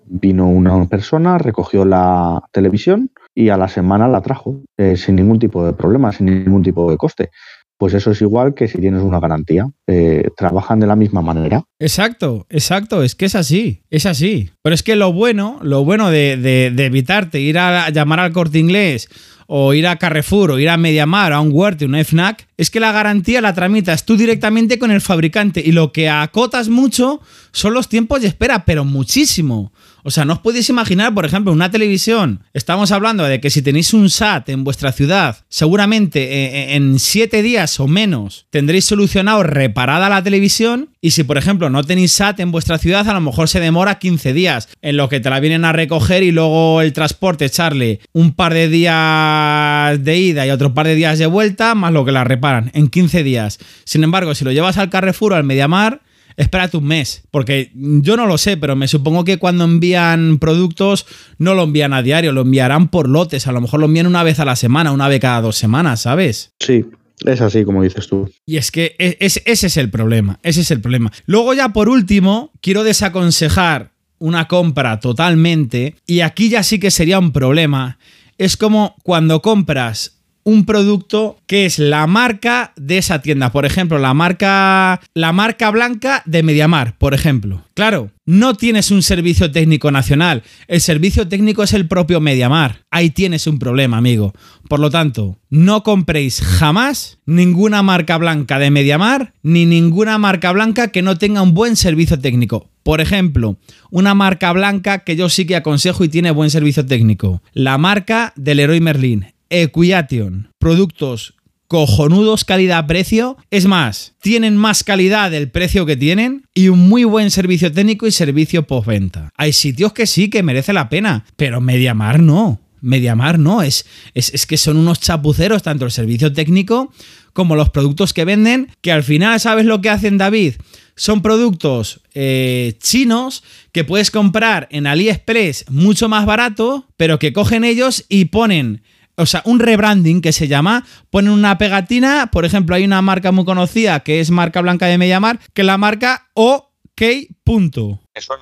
[0.10, 4.62] vino una persona, recogió la televisión y a la semana la trajo
[4.96, 7.30] sin ningún tipo de problema, sin ningún tipo de coste
[7.78, 9.70] pues eso es igual que si tienes una garantía.
[9.88, 11.64] Eh, trabajan de la misma manera.
[11.80, 14.50] Exacto, exacto, es que es así, es así.
[14.64, 18.60] Pero es que lo bueno, lo bueno de, de evitarte ir a llamar al corte
[18.60, 19.10] inglés
[19.48, 22.82] o ir a Carrefour o ir a Mediamar, a un Word, una FNAC, es que
[22.82, 27.74] la garantía la tramitas tú directamente con el fabricante y lo que acotas mucho son
[27.74, 29.72] los tiempos de espera, pero muchísimo.
[30.08, 32.40] O sea, no os podéis imaginar, por ejemplo, una televisión.
[32.54, 36.98] Estamos hablando de que si tenéis un SAT en vuestra ciudad, seguramente eh, eh, en
[36.98, 40.92] siete días o menos tendréis solucionado reparada la televisión.
[41.02, 44.00] Y si, por ejemplo, no tenéis SAT en vuestra ciudad, a lo mejor se demora
[44.00, 48.00] 15 días en lo que te la vienen a recoger y luego el transporte echarle
[48.14, 52.06] un par de días de ida y otro par de días de vuelta, más lo
[52.06, 53.60] que la reparan en 15 días.
[53.84, 56.00] Sin embargo, si lo llevas al Carrefour o al Mediamar,
[56.38, 61.08] espérate un mes, porque yo no lo sé, pero me supongo que cuando envían productos
[61.40, 64.24] no lo envían a diario, lo enviarán por lotes, a lo mejor lo envían una
[64.24, 66.54] vez a la semana, una vez cada dos semanas, ¿sabes?
[66.60, 66.86] Sí,
[67.26, 68.30] es así como dices tú.
[68.46, 71.12] Y es que e, ese es el problema, ese es el problema.
[71.26, 77.20] Luego ya por último, quiero desaconsejar una compra totalmente, y aquí ya sí que sería
[77.20, 77.98] un problema,
[78.38, 80.17] es como cuando compras
[80.48, 83.52] un producto que es la marca de esa tienda.
[83.52, 87.66] Por ejemplo, la marca, la marca blanca de Mediamar, por ejemplo.
[87.74, 90.44] Claro, no tienes un servicio técnico nacional.
[90.70, 92.86] El servicio técnico es el propio Mediamar.
[92.92, 94.32] Ahí tienes un problema, amigo.
[94.70, 100.88] Por lo tanto, no compréis jamás ninguna marca blanca de Mediamar ni ninguna marca blanca
[100.94, 102.70] que no tenga un buen servicio técnico.
[102.84, 103.58] Por ejemplo,
[103.92, 107.44] una marca blanca que yo sí que aconsejo y tiene buen servicio técnico.
[107.52, 109.26] La marca del Leroy Merlin.
[109.50, 111.36] Equiation, productos
[111.68, 113.38] cojonudos calidad-precio.
[113.52, 118.08] Es más, tienen más calidad del precio que tienen y un muy buen servicio técnico
[118.08, 119.30] y servicio postventa.
[119.36, 122.62] Hay sitios que sí que merece la pena, pero Mediamar no.
[122.80, 126.94] Mediamar no, es, es, que son unos chapuceros tanto el servicio técnico
[127.34, 130.54] como los productos que venden, que al final, ¿sabes lo que hacen David?
[130.96, 137.64] Son productos eh, chinos que puedes comprar en AliExpress mucho más barato, pero que cogen
[137.64, 138.84] ellos y ponen
[139.18, 143.32] o sea, un rebranding que se llama, ponen una pegatina, por ejemplo, hay una marca
[143.32, 147.02] muy conocida que es marca blanca de Mediamar, que es la marca OK.
[147.44, 148.00] Punto.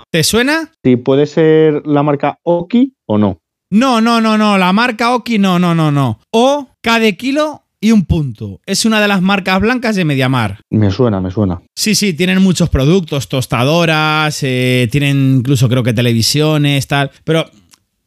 [0.09, 0.71] ¿Te suena?
[0.83, 3.39] Sí, puede ser la marca Oki o no.
[3.69, 6.19] No, no, no, no, la marca Oki no, no, no, no.
[6.31, 8.61] O K de kilo y un punto.
[8.65, 10.61] Es una de las marcas blancas de Mediamar.
[10.69, 11.61] Me suena, me suena.
[11.75, 17.11] Sí, sí, tienen muchos productos, tostadoras, eh, tienen incluso creo que televisiones, tal.
[17.25, 17.45] Pero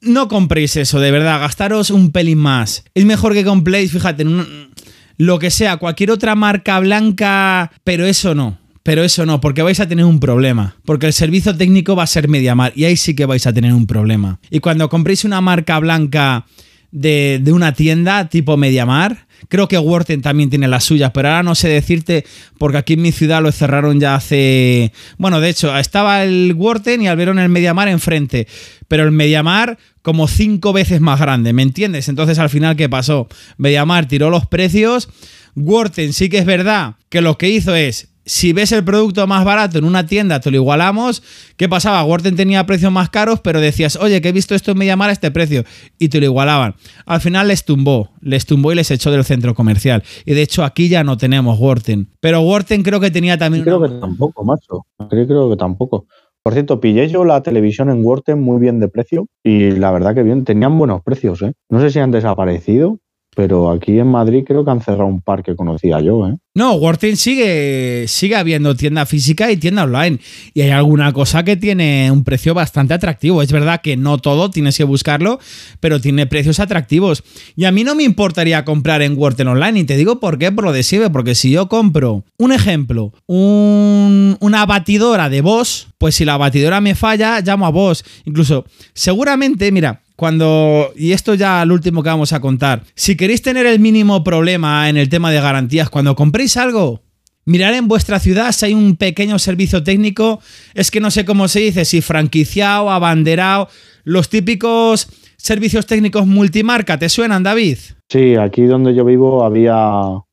[0.01, 2.85] no compréis eso, de verdad, gastaros un pelín más.
[2.95, 4.71] Es mejor que compréis, fíjate, un-
[5.17, 8.59] lo que sea, cualquier otra marca blanca, pero eso no.
[8.85, 10.77] Pero eso no, porque vais a tener un problema.
[10.87, 13.75] Porque el servicio técnico va a ser Mediamar y ahí sí que vais a tener
[13.75, 14.41] un problema.
[14.51, 16.47] Y cuando compréis una marca blanca
[16.91, 21.43] de, de una tienda tipo Mediamar, creo que Worten también tiene las suyas, pero ahora
[21.43, 22.25] no sé decirte
[22.59, 24.93] porque aquí en mi ciudad lo cerraron ya hace...
[25.17, 28.47] Bueno, de hecho, estaba el Worten y Alberón el Mediamar enfrente,
[28.89, 32.09] pero el Mediamar como cinco veces más grande, ¿me entiendes?
[32.09, 33.29] Entonces al final, ¿qué pasó?
[33.59, 35.09] Mediamar tiró los precios,
[35.55, 39.45] Worten sí que es verdad que lo que hizo es si ves el producto más
[39.45, 41.23] barato en una tienda, te lo igualamos.
[41.57, 42.05] ¿Qué pasaba?
[42.05, 45.13] Worten tenía precios más caros, pero decías, oye, que he visto esto en Mediamar a
[45.13, 45.65] este precio.
[45.99, 46.75] Y te lo igualaban.
[47.07, 50.03] Al final les tumbó, les tumbó y les echó del centro comercial.
[50.27, 52.11] Y de hecho aquí ya no tenemos Worten.
[52.21, 53.65] Pero Worten creo que tenía también...
[53.65, 54.85] Creo una- que tampoco, macho.
[55.09, 56.07] Creo, creo que tampoco.
[56.43, 60.15] Por cierto, pillé yo la televisión en Worten muy bien de precio y la verdad
[60.15, 61.53] que bien, tenían buenos precios, ¿eh?
[61.69, 62.99] No sé si han desaparecido,
[63.39, 66.35] pero aquí en Madrid creo que han cerrado un par que conocía yo, ¿eh?
[66.57, 70.19] No, Worten sigue, sigue habiendo tienda física y tienda online.
[70.55, 73.41] Y hay alguna cosa que tiene un precio bastante atractivo.
[73.41, 75.39] Es verdad que no todo tienes que buscarlo,
[75.79, 77.23] pero tiene precios atractivos.
[77.55, 79.79] Y a mí no me importaría comprar en Worten online.
[79.79, 81.09] Y te digo por qué, por lo de Siebe.
[81.11, 86.81] Porque si yo compro, un ejemplo, un- una batidora de Bosch, pues si la batidora
[86.81, 88.03] me falla, llamo a Bosch.
[88.25, 93.41] Incluso, seguramente, mira, cuando, y esto ya al último que vamos a contar, si queréis
[93.41, 97.03] tener el mínimo problema en el tema de garantías, cuando compréis algo,
[97.45, 100.41] mirar en vuestra ciudad si hay un pequeño servicio técnico,
[100.75, 103.69] es que no sé cómo se dice, si franquiciado, abanderado,
[104.03, 107.79] los típicos servicios técnicos multimarca, ¿te suenan, David?
[108.09, 109.77] Sí, aquí donde yo vivo había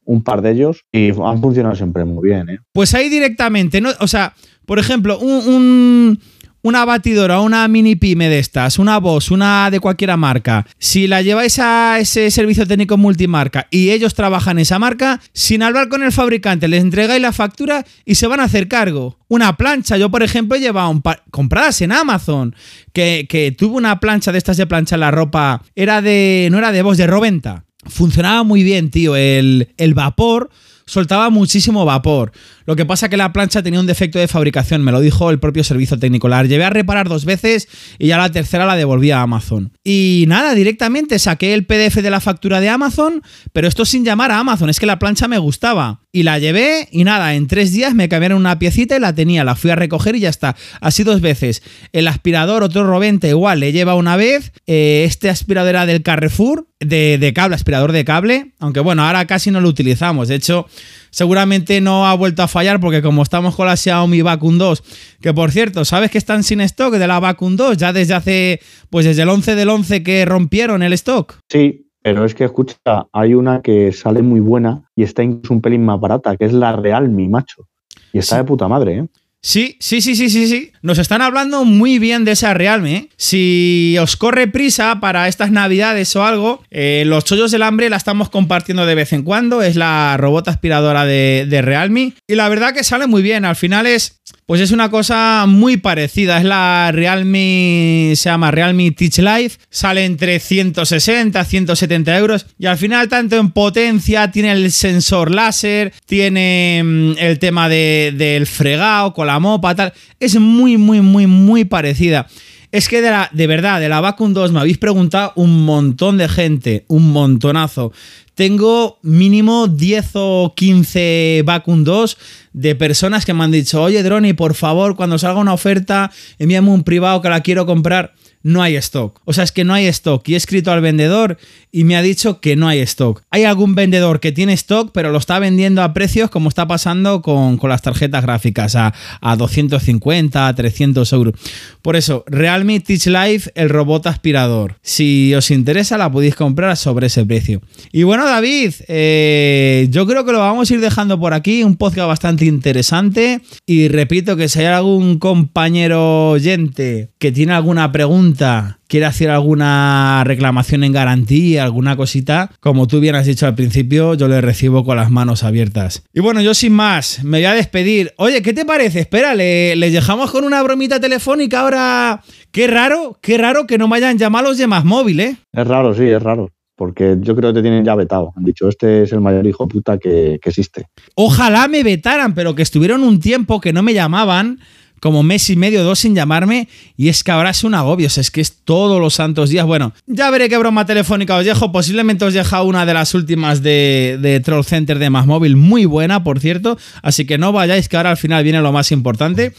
[0.03, 2.57] un par de ellos y han funcionado siempre muy bien, ¿eh?
[2.73, 3.89] Pues ahí directamente, ¿no?
[3.99, 4.33] O sea,
[4.65, 6.19] por ejemplo, un, un-
[6.65, 11.21] una batidora, una mini pyme de estas, una Bosch, una de cualquiera marca, si la
[11.21, 16.11] lleváis a ese servicio técnico multimarca y ellos trabajan esa marca, sin hablar con el
[16.11, 19.19] fabricante, les entregáis la factura y se van a hacer cargo.
[19.27, 22.55] Una plancha, yo por ejemplo he llevado un par- compradas en Amazon,
[22.93, 26.71] que, que tuve una plancha de estas de plancha la ropa, era de, no era
[26.71, 27.65] de Bosch, de Roventa.
[27.87, 30.49] Funcionaba muy bien, tío, el, el vapor
[30.85, 32.31] soltaba muchísimo vapor.
[32.65, 35.39] Lo que pasa que la plancha tenía un defecto de fabricación, me lo dijo el
[35.39, 36.27] propio servicio técnico.
[36.29, 37.67] La llevé a reparar dos veces
[37.97, 39.71] y ya la tercera la devolví a Amazon.
[39.83, 43.21] Y nada, directamente saqué el PDF de la factura de Amazon,
[43.53, 46.01] pero esto sin llamar a Amazon, es que la plancha me gustaba.
[46.11, 49.43] Y la llevé y nada, en tres días me cambiaron una piecita y la tenía,
[49.43, 50.55] la fui a recoger y ya está.
[50.79, 51.61] Así dos veces.
[51.91, 54.53] El aspirador, otro Roventa igual, le lleva una vez.
[54.65, 58.53] Eh, este aspirador era del Carrefour, de, de cable, aspirador de cable.
[58.59, 60.27] Aunque bueno, ahora casi no lo utilizamos.
[60.27, 60.65] De hecho,
[61.09, 64.83] seguramente no ha vuelto a fallar porque como estamos con la Xiaomi Vacuum 2,
[65.21, 67.77] que por cierto, ¿sabes que están sin stock de la Vacuum 2?
[67.77, 68.59] Ya desde hace,
[68.89, 71.35] pues desde el 11 del 11 que rompieron el stock.
[71.49, 72.75] Sí, pero es que escucha,
[73.13, 76.53] hay una que sale muy buena y está incluso un pelín más barata, que es
[76.53, 77.67] la Realme, macho.
[78.13, 78.41] Y está Sí.
[78.41, 79.07] de puta madre, ¿eh?
[79.45, 80.71] Sí, sí, sí, sí, sí, sí.
[80.81, 82.95] Nos están hablando muy bien de esa Realme.
[82.95, 83.09] ¿eh?
[83.15, 87.97] Si os corre prisa para estas navidades o algo, eh, los chollos del hambre la
[87.97, 89.61] estamos compartiendo de vez en cuando.
[89.61, 92.13] Es la robot aspiradora de, Realme.
[92.27, 93.45] Y la verdad que sale muy bien.
[93.45, 94.19] Al final es.
[94.47, 96.39] Pues es una cosa muy parecida.
[96.39, 98.13] Es la Realme.
[98.15, 99.59] Se llama Realme Teach Life.
[99.69, 102.47] Sale entre 160, 170 euros.
[102.57, 108.13] Y al final, tanto en potencia, tiene el sensor láser, tiene mm, el tema de-
[108.15, 109.93] del fregado con la mopa, tal.
[110.19, 112.27] Es muy, muy, muy, muy parecida.
[112.71, 116.17] Es que de, la, de verdad, de la Vacuum 2 me habéis preguntado un montón
[116.17, 117.93] de gente, un montonazo.
[118.33, 122.17] Tengo mínimo 10 o 15 Vacuum 2
[122.51, 126.69] de personas que me han dicho, oye Droni, por favor, cuando salga una oferta, envíame
[126.69, 128.13] un privado que la quiero comprar.
[128.45, 129.19] No hay stock.
[129.25, 130.21] O sea, es que no hay stock.
[130.29, 131.39] Y he escrito al vendedor
[131.71, 133.23] y me ha dicho que no hay stock.
[133.31, 137.23] Hay algún vendedor que tiene stock, pero lo está vendiendo a precios como está pasando
[137.23, 141.33] con, con las tarjetas gráficas, a, a 250, a 300 euros.
[141.81, 144.75] Por eso, Realme Teach Life, el robot aspirador.
[144.83, 147.63] Si os interesa, la podéis comprar sobre ese precio.
[147.91, 151.63] Y bueno, David, eh, yo creo que lo vamos a ir dejando por aquí.
[151.63, 153.41] Un podcast bastante interesante.
[153.65, 159.29] Y repito que si hay algún compañero oyente que tiene alguna pregunta, pregunta, quiere hacer
[159.29, 164.41] alguna reclamación en garantía, alguna cosita, como tú bien has dicho al principio, yo le
[164.41, 166.03] recibo con las manos abiertas.
[166.13, 168.13] Y bueno, yo sin más, me voy a despedir.
[168.17, 168.99] Oye, ¿qué te parece?
[168.99, 172.21] Espera, le, le dejamos con una bromita telefónica ahora.
[172.51, 175.37] Qué raro, qué raro que no me hayan llamado los demás móvil, ¿eh?
[175.53, 176.49] Es raro, sí, es raro.
[176.77, 178.33] Porque yo creo que te tienen ya vetado.
[178.35, 180.87] Han dicho, este es el mayor hijo puta que, que existe.
[181.15, 184.59] Ojalá me vetaran, pero que estuvieron un tiempo que no me llamaban,
[184.99, 188.09] como mes y medio, dos sin llamarme, y es que ahora es un agobio, o
[188.09, 189.65] sea, es que es todos los santos días.
[189.65, 193.61] Bueno, ya veré qué broma telefónica os dejo, posiblemente os deja una de las últimas
[193.61, 197.89] de, de Troll Center de Más Móvil, muy buena, por cierto, así que no vayáis,
[197.89, 199.53] que ahora al final viene lo más importante.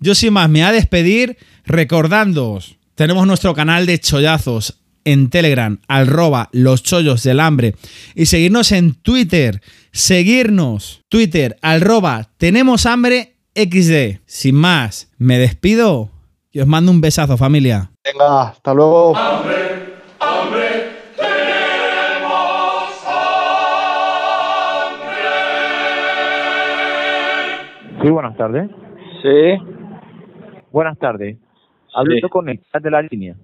[0.00, 5.78] Yo sin más me voy a despedir recordándoos, tenemos nuestro canal de chollazos en Telegram,
[5.86, 7.74] arroba los chollos del hambre,
[8.14, 14.20] y seguirnos en Twitter, seguirnos, Twitter, arroba tenemos hambre XD.
[14.26, 16.10] Sin más, me despido
[16.52, 17.90] y os mando un besazo, familia.
[18.04, 19.14] Venga, hasta luego.
[28.02, 28.70] Sí, buenas tardes.
[29.22, 29.72] Sí,
[30.72, 31.38] Buenas tardes.
[31.94, 32.20] Hablo Sí.
[32.28, 33.34] con el de la línea.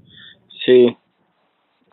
[0.67, 0.97] sí.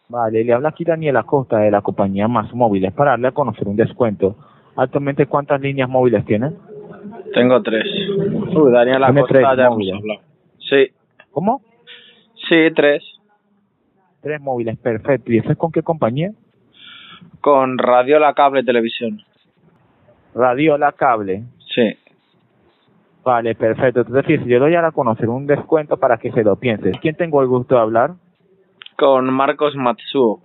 [0.10, 3.68] Vale, le habla aquí Daniel Acosta de la compañía Más Móviles para darle a conocer
[3.68, 4.36] un descuento.
[4.76, 6.52] Actualmente, ¿cuántas líneas móviles tiene?
[7.34, 7.86] Tengo tres.
[8.10, 9.96] Uy, Daniel Acosta, tres ya hemos móviles.
[9.96, 10.22] hablado.
[10.70, 10.88] Sí,
[11.32, 11.62] ¿Cómo?
[12.48, 13.04] sí, tres.
[14.22, 15.32] Tres móviles, perfecto.
[15.32, 16.32] ¿Y eso es con qué compañía?
[17.42, 19.22] Con radio, la cable, televisión.
[20.36, 21.44] Radiola Cable.
[21.74, 21.98] Sí.
[23.24, 24.02] Vale, perfecto.
[24.02, 26.56] Es decir, si yo doy a dar a conocer un descuento para que se lo
[26.56, 26.92] piense.
[27.02, 28.12] ¿Quién tengo el gusto de hablar?
[28.98, 30.42] Con Marcos Matsuo.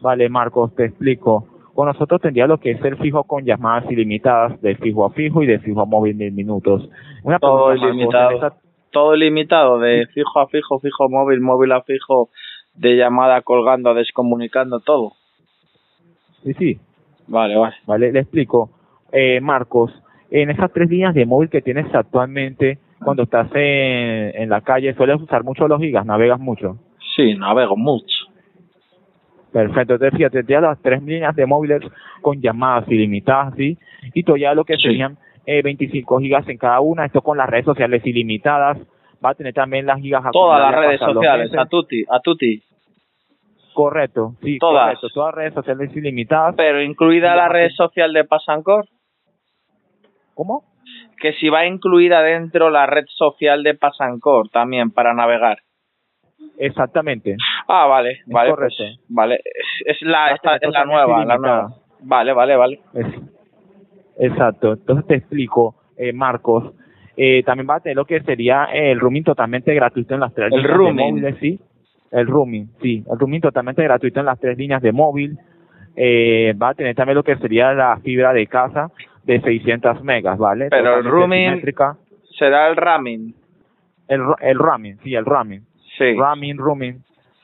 [0.00, 1.46] Vale, Marcos, te explico.
[1.76, 5.42] Con nosotros tendría lo que es el fijo con llamadas ilimitadas de fijo a fijo
[5.42, 6.88] y de fijo a móvil mil minutos.
[7.22, 8.30] Una Todo ilimitado.
[8.30, 8.54] esta-
[8.90, 12.30] Todo ilimitado, de fijo a fijo, fijo a móvil, móvil a fijo,
[12.74, 15.12] de llamada colgando, descomunicando, todo.
[16.42, 16.78] Sí, sí.
[17.26, 17.74] Vale, vale.
[17.86, 18.70] Vale, le explico.
[19.12, 19.92] Eh, Marcos,
[20.30, 24.94] en esas tres líneas de móvil que tienes actualmente, cuando estás en, en la calle,
[24.94, 26.06] ¿sueles usar mucho los gigas?
[26.06, 26.78] ¿Navegas mucho?
[27.16, 28.06] Sí, navego mucho.
[29.56, 31.80] Perfecto, entonces fíjate, ya las tres líneas de móviles
[32.20, 33.78] con llamadas ilimitadas, ¿sí?
[34.12, 35.16] Y todo ya lo que serían
[35.46, 38.76] eh, 25 gigas en cada una, esto con las redes sociales ilimitadas,
[39.24, 42.62] va a tener también las gigas Todas las redes sociales, a tutti, a tutti.
[43.72, 44.88] Correcto, sí, Todas.
[44.88, 46.54] correcto, todas las redes sociales ilimitadas.
[46.54, 48.84] Pero incluida la red social de Pasancor,
[50.34, 50.64] ¿Cómo?
[51.18, 55.60] que si va incluida dentro la red social de Pasancor también para navegar.
[56.58, 57.36] Exactamente.
[57.68, 58.74] Ah, vale, vale, pues,
[59.08, 61.68] vale, es, es la, esta- es la nueva, la nueva.
[62.02, 62.80] Vale, vale, vale.
[62.94, 63.20] Es-
[64.18, 64.72] exacto.
[64.74, 66.72] Entonces te explico, eh, Marcos.
[67.16, 70.52] Eh, también va a tener lo que sería el roaming totalmente gratuito en las tres
[70.52, 71.58] El líneas de móviles, sí.
[72.12, 73.02] El roaming, sí.
[73.10, 75.38] El roaming totalmente gratuito en las tres líneas de móvil.
[75.96, 78.90] Eh, va a tener también lo que sería la fibra de casa
[79.24, 80.68] de 600 megas, ¿vale?
[80.68, 81.96] Pero el simétrica.
[82.38, 83.32] Será el ramming.
[84.08, 84.58] El, el
[85.02, 85.62] sí, el roaming.
[85.96, 86.14] Sí.
[86.14, 86.58] Roaming,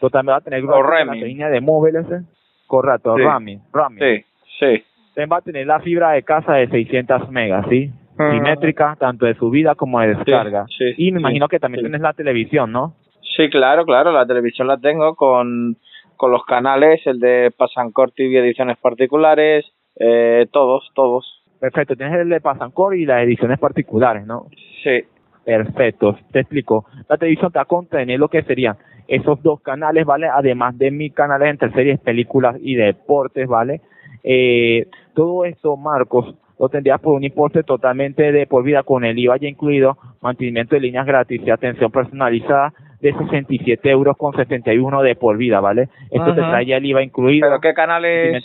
[0.03, 0.11] roaming.
[0.11, 2.07] Totalmente va a tener las líneas de móviles.
[2.11, 2.21] ¿eh?
[2.67, 3.23] Correcto, Sí.
[3.23, 3.61] roaming.
[3.99, 4.25] Sí,
[4.59, 4.85] sí.
[5.15, 7.91] También va a tener la fibra de casa de 600 megas, ¿sí?
[8.19, 8.31] Ujú.
[8.31, 10.67] Simétrica, tanto de subida como de descarga.
[10.77, 12.95] sí, y me imagino que también tienes la televisión, ¿no?
[13.37, 15.77] Sí, claro, claro, la televisión la tengo con,
[16.17, 19.65] con los canales, el de Pasancor TV ediciones particulares,
[19.99, 21.43] eh, todos, todos.
[21.61, 24.47] Perfecto, tienes el de Pasancor y las ediciones particulares, ¿no?
[24.83, 25.05] Sí,
[25.45, 26.87] Perfecto, te explico.
[27.09, 28.77] La televisión te va a contener lo que serían
[29.12, 30.27] esos dos canales, ¿vale?
[30.27, 33.83] Además de mis canales entre series, películas y deportes, ¿vale?
[34.25, 39.18] Eh, todo esto, Marcos, lo tendrías por un importe totalmente de por vida con el
[39.18, 42.72] IVA ya incluido, mantenimiento de líneas gratis y atención personalizada
[43.03, 45.90] de 67 euros con 71 de por vida, ¿vale?
[46.11, 47.46] Esto te trae ya el IVA incluido.
[47.46, 48.42] pero ¿qué canales?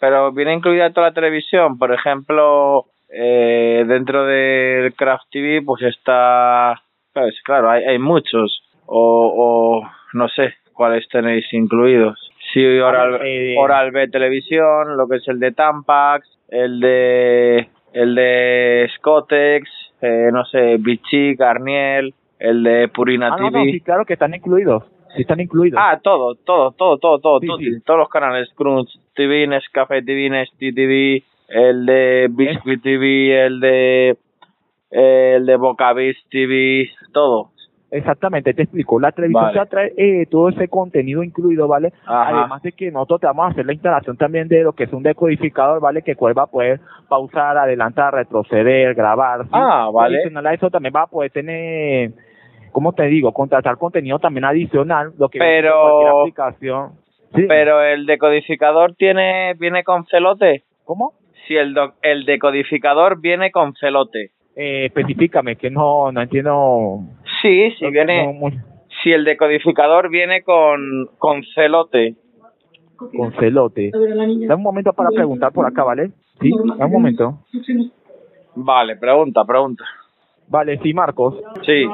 [0.00, 6.82] Pero viene incluida toda la televisión, por ejemplo, eh, dentro del Craft TV, pues está,
[7.12, 12.18] pues, claro, hay, hay muchos, o, o no sé cuáles tenéis incluidos.
[12.52, 18.14] Sí, Oral, eh, Oral B Televisión, lo que es el de Tampax, el de el
[18.14, 19.68] de Scotex,
[20.02, 23.50] eh, no sé, Vichy, Garnier, el de Purina Ah, TV.
[23.50, 24.84] no, sí, claro que están incluidos.
[25.14, 25.80] Sí, están incluidos.
[25.82, 27.80] Ah, todo, todo, todo, todo, todo, Sí, todo, sí.
[27.84, 34.16] todos los canales, Crunch TV, Nescafé TV, Nesti TV, el de Biscuit TV, el de
[34.92, 37.50] el de Bocavis TV, todo.
[37.90, 39.00] Exactamente, te explico.
[39.00, 39.66] La televisión Vale.
[39.68, 41.92] trae eh, todo ese contenido incluido, ¿vale?
[42.06, 42.38] Ajá.
[42.40, 44.92] Además de que nosotros te vamos a hacer la instalación también de lo que es
[44.92, 46.02] un decodificador, ¿vale?
[46.02, 49.42] Que cual va a poder pausar, adelantar, retroceder, grabar.
[49.44, 49.48] ¿sí?
[49.52, 50.16] Ah, vale.
[50.18, 52.12] Adicional a eso también va a poder tener
[52.72, 53.32] ¿cómo te digo?
[53.32, 56.90] Contratar contenido también adicional, lo que Pero- cualquier aplicación.
[57.34, 57.44] Sí.
[57.48, 60.62] Pero el decodificador tiene viene con celote.
[60.84, 61.14] ¿Cómo?
[61.48, 64.30] Si el doc- el decodificador viene con celote.
[64.56, 67.00] Eh, especificame, que no, no entiendo.
[67.42, 68.58] Sí, si no- viene no muy-
[69.02, 72.14] si el decodificador viene con con celote.
[73.16, 73.90] con celote.
[73.92, 76.10] Dame un momento para preguntar por acá, ¿vale?
[76.40, 77.38] Sí, dame un momento.
[78.56, 79.84] Vale, pregunta, pregunta.
[80.48, 81.36] Vale, sí, Marcos.
[81.64, 81.86] Sí.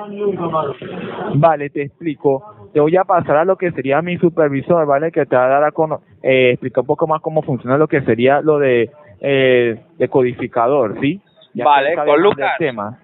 [1.34, 2.70] Vale, te explico.
[2.72, 5.12] Te voy a pasar a lo que sería mi supervisor, ¿vale?
[5.12, 7.86] Que te va a dar a cono- eh, explicar un poco más cómo funciona lo
[7.86, 8.90] que sería lo de
[9.20, 11.20] eh, decodificador, ¿sí?
[11.54, 12.52] Ya Vale, con Lucas.
[12.58, 12.98] tema.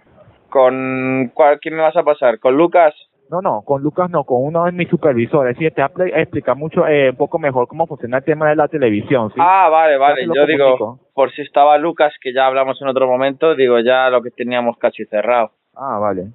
[0.53, 2.39] ¿Con cuál, quién me vas a pasar?
[2.39, 2.95] ¿Con Lucas?
[3.31, 5.57] No, no, con Lucas no, con uno de mis supervisores.
[5.57, 8.57] Sí, te va a explicar mucho, eh, un poco mejor cómo funciona el tema de
[8.57, 9.37] la televisión, ¿sí?
[9.41, 10.27] Ah, vale, vale.
[10.27, 14.21] Yo digo, por si estaba Lucas, que ya hablamos en otro momento, digo ya lo
[14.21, 15.53] que teníamos casi cerrado.
[15.75, 16.27] Ah, vale.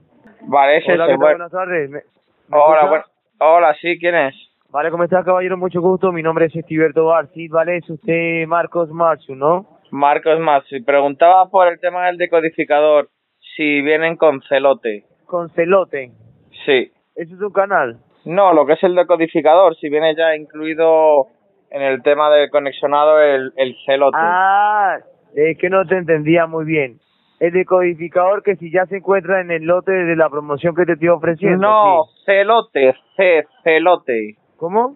[0.47, 1.20] Vale, ese Hola, bueno.
[1.20, 1.89] Buenas tardes.
[1.91, 2.01] ¿Me-
[2.47, 3.03] me Hola, bueno.
[3.39, 4.36] Hola, sí, ¿quién es?
[4.72, 5.55] Vale, ¿cómo está, caballero?
[5.57, 6.11] Mucho gusto.
[6.11, 7.78] Mi nombre es Estiberto Barci, ¿vale?
[7.78, 9.78] Es usted Marcos Marchu, ¿no?
[9.91, 10.82] Marcos Mazzi.
[10.82, 13.09] Preguntaba por el tema del decodificador,
[13.58, 15.03] si vienen con celote.
[15.26, 16.12] Con Celote.
[16.66, 16.91] Sí.
[17.16, 17.97] ¿Eso es un canal?
[18.24, 21.26] No, lo que es el decodificador, si viene ya incluido
[21.72, 24.18] en el tema del conexionado el, el celote.
[24.20, 24.97] Ah,
[25.36, 26.99] es que no te entendía muy bien.
[27.39, 30.93] El decodificador que si ya se encuentra en el lote de la promoción que te
[30.93, 31.58] estoy ofreciendo.
[31.68, 32.24] no, sí.
[32.26, 34.36] celote, ce, celote.
[34.58, 34.95] ¿Cómo?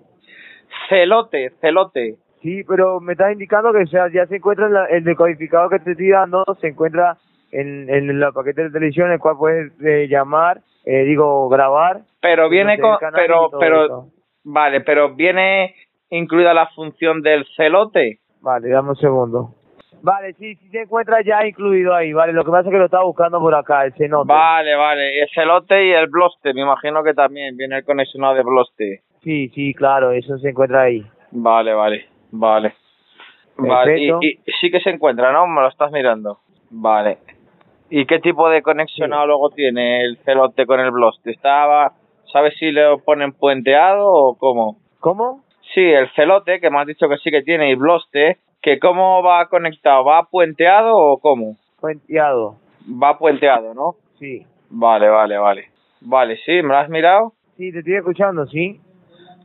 [0.90, 2.16] Celote, celote.
[2.42, 5.80] Sí, pero me estás indicando que ya, ya se encuentra en la- el decodificador que
[5.80, 7.18] te estoy dando, se encuentra
[7.52, 12.02] en, en la paquete de televisión, el cual puedes eh, llamar, eh, digo, grabar.
[12.22, 14.08] Pero viene con, pero, pero, eso.
[14.44, 15.76] vale, pero viene
[16.10, 18.20] incluida la función del celote.
[18.42, 19.56] Vale, dame un segundo.
[20.04, 22.34] Vale, sí, sí se encuentra ya incluido ahí, vale.
[22.34, 24.34] Lo que pasa es que lo estaba buscando por acá, el cenote.
[24.34, 28.44] Vale, vale, el celote y el bloste, me imagino que también viene el conexionado de
[28.44, 29.02] bloste.
[29.22, 31.06] Sí, sí, claro, eso se encuentra ahí.
[31.32, 32.74] Vale, vale, vale.
[33.58, 35.46] Vale, y sí que se encuentra, ¿no?
[35.46, 36.40] Me lo estás mirando.
[36.72, 37.20] Vale.
[37.94, 41.32] ¿Y qué tipo de conexionado luego tiene el celote con el bloste?
[41.32, 41.92] ¿Estaba,
[42.32, 44.78] sabes si le ponen puenteado o cómo?
[45.02, 45.44] ¿Cómo?
[45.74, 49.22] Sí, el celote, que me has dicho que sí que tiene, y bloste, que cómo
[49.22, 51.58] va conectado, ¿va puenteado o cómo?
[51.82, 52.56] Puenteado.
[52.88, 53.96] Va puenteado, ¿no?
[54.18, 54.46] Sí.
[54.70, 55.66] Vale, vale, vale.
[56.00, 57.34] Vale, sí, ¿me lo has mirado?
[57.58, 58.80] Sí, te estoy escuchando, sí.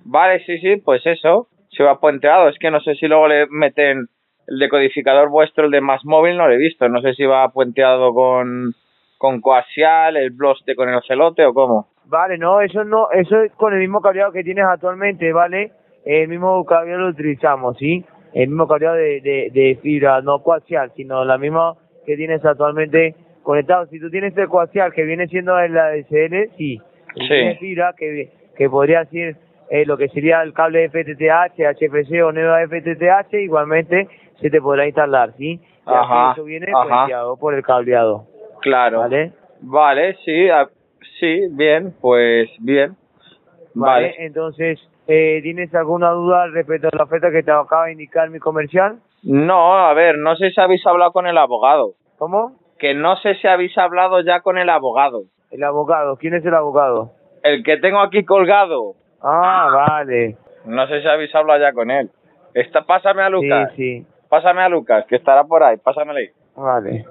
[0.04, 2.48] Vale, sí, sí, pues eso, se va puenteado.
[2.48, 4.06] Es que no sé si luego le meten
[4.48, 6.88] el decodificador vuestro, el de más móvil, no lo he visto.
[6.88, 8.74] No sé si va puenteado con,
[9.18, 11.88] con coaxial, el bloste con el celote o cómo.
[12.04, 15.72] Vale, no, eso no, eso es con el mismo cableado que tienes actualmente, ¿vale?
[16.04, 18.04] El mismo cableado lo utilizamos, ¿sí?
[18.32, 21.74] El mismo cableado de, de, de fibra, no coaxial, sino la misma
[22.04, 23.86] que tienes actualmente conectado.
[23.86, 26.80] Si tú tienes el coaxial que viene siendo el ADSL, sí.
[27.14, 27.56] Si Sí.
[27.58, 29.36] fibra que, que podría ser
[29.70, 34.06] eh, lo que sería el cable FTTH, HFC o nueva FTTH, igualmente
[34.40, 35.58] se te podrá instalar, ¿sí?
[35.86, 38.24] Ya que Ajá, eso viene puenteado por el cableado,
[38.60, 39.00] Claro.
[39.00, 39.32] ¿vale?
[39.60, 40.48] Vale, sí,
[41.20, 42.96] sí, bien, pues bien.
[43.74, 44.14] Vale, Vale.
[44.18, 48.38] entonces, eh, ¿tienes alguna duda respecto a la oferta que te acaba de indicar mi
[48.38, 48.98] comercial?
[49.22, 51.92] No, a ver, no sé si habéis hablado con el abogado.
[52.18, 52.52] ¿Cómo?
[52.78, 55.22] Que no sé si habéis hablado ya con el abogado.
[55.50, 57.12] El abogado, ¿quién es el abogado?
[57.42, 58.94] El que tengo aquí colgado.
[59.22, 60.36] Ah, vale.
[60.64, 62.10] No sé si habéis hablado ya con él.
[62.54, 63.72] Está, pásame a Lucas.
[63.76, 65.76] Sí, sí, Pásame a Lucas, que estará por ahí.
[65.78, 67.04] Pásamele vale.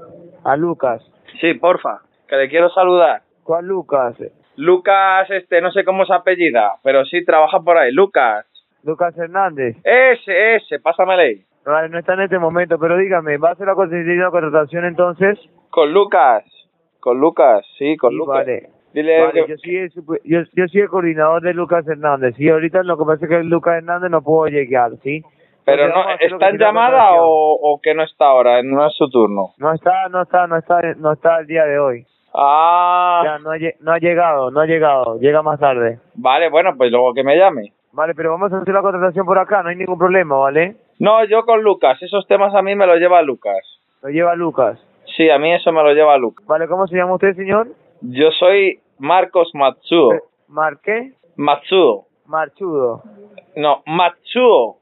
[0.44, 1.02] A Lucas.
[1.40, 3.22] Sí, porfa, que le quiero saludar.
[3.44, 4.16] ¿Cuál Lucas?
[4.58, 7.92] Lucas, este, no sé cómo se apellida, pero sí trabaja por ahí.
[7.92, 8.46] Lucas.
[8.84, 9.76] Lucas Hernández.
[9.84, 11.42] Ese, ese, pásamele.
[11.66, 15.40] Vale, no está en este momento, pero dígame, ¿va a ser la contratación entonces?
[15.70, 16.44] Con Lucas.
[17.00, 18.38] Con Lucas, sí, con Sí, Lucas.
[18.46, 18.70] Vale.
[18.94, 19.92] Dile Vale, que- yo soy, el,
[20.24, 22.36] yo, yo soy el coordinador de Lucas Hernández.
[22.38, 25.22] Sí, ahorita lo que pasa es que Lucas Hernández no puedo llegar, ¿sí?
[25.66, 28.62] Pero no, ¿está en llamada o, o que no está ahora?
[28.64, 29.54] No es su turno.
[29.58, 32.06] No está, no está, no está, no está el día de hoy.
[32.34, 36.00] Ah, Ya, no ha, lle- no ha llegado, no ha llegado, llega más tarde.
[36.16, 37.72] vale, bueno, pues luego que me llame.
[37.94, 40.76] Vale, pero vamos a hacer la contratación por acá, no hay ningún problema, ¿vale?
[41.00, 43.56] No, yo con Lucas, esos temas a mí me los lleva Lucas.
[44.04, 44.78] Lo lleva Lucas.
[45.16, 46.46] Sí, a mí eso me lo lleva Lucas.
[46.46, 47.68] Vale, ¿cómo se llama usted, señor?
[48.02, 50.14] Yo soy Marcos Matsuo.
[50.14, 52.06] Eh, Marqué Matsuo.
[52.28, 53.04] Marchudo.
[53.56, 54.78] No, Matsuo.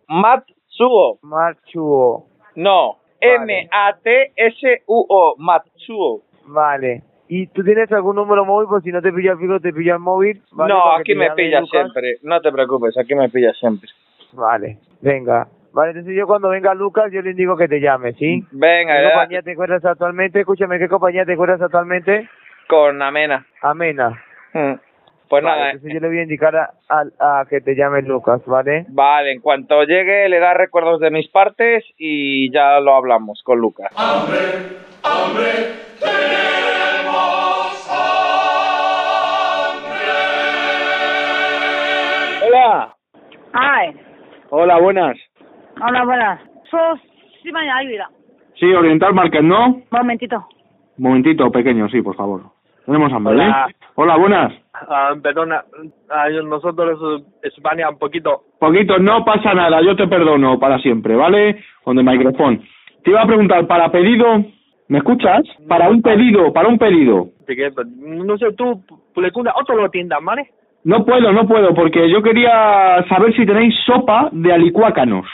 [1.22, 2.26] Matsuo.
[2.56, 3.70] No, Vale.
[3.72, 5.36] M-A-T-S-U-O.
[5.38, 6.22] Matsuo.
[6.48, 7.02] Vale.
[7.30, 9.94] ¿Y tú tienes algún número móvil por si no te pilla el fijo, te pilla
[9.94, 10.42] el móvil?
[10.52, 10.74] ¿Vale?
[10.74, 11.72] no, Para aquí me pilla Lucas.
[11.82, 12.18] siempre.
[12.22, 13.90] No te preocupes, aquí me pilla siempre.
[14.34, 15.48] Vale, venga.
[15.72, 18.44] Vale, entonces yo cuando venga Lucas, yo le indico que te llame, ¿sí?
[18.52, 20.40] Venga, ¿Qué ya, compañía te encuentras actualmente?
[20.42, 22.30] Escúchame, ¿qué compañía te encuentras actualmente?
[22.68, 23.46] con Amena.
[23.62, 24.24] Amena.
[24.54, 24.74] Mm.
[25.34, 28.04] Pues Vale, nada, entonces yo le voy a indicar a, a- a que te llame
[28.04, 28.86] Lucas, ¿vale?
[28.90, 33.58] vale, en cuanto llegue le da recuerdos de mis partes y ya lo hablamos con
[33.58, 33.92] Lucas.
[42.46, 42.96] Hola,
[43.54, 43.96] Ay,
[44.50, 45.18] hola, buenas.
[45.82, 46.40] hola, buenas.
[46.70, 47.00] Sos.
[48.60, 49.82] Sí, Oriental Market, ¿no?
[49.92, 50.48] Momentito.
[50.98, 52.42] Un momentito, pequeño, sí, por favor.
[52.86, 53.68] Tenemos hambre, Hola.
[53.70, 53.76] ¿eh?
[53.96, 54.54] Hola, buenas.
[54.74, 55.64] Ah, perdona,
[56.10, 58.44] ah, nosotros España un poquito.
[58.60, 61.64] Poquito, no pasa nada, yo te perdono para siempre, ¿vale?
[61.84, 62.60] Con el micrófono.
[63.04, 64.44] Te iba a preguntar, para pedido,
[64.88, 65.44] ¿me escuchas?
[65.68, 67.28] Para un pedido, para un pedido.
[67.98, 68.84] No sé, tú
[69.22, 70.50] le cuentas otro tienda, ¿vale?
[70.84, 75.26] No puedo, no puedo, porque yo quería saber si tenéis sopa de alicuácanos.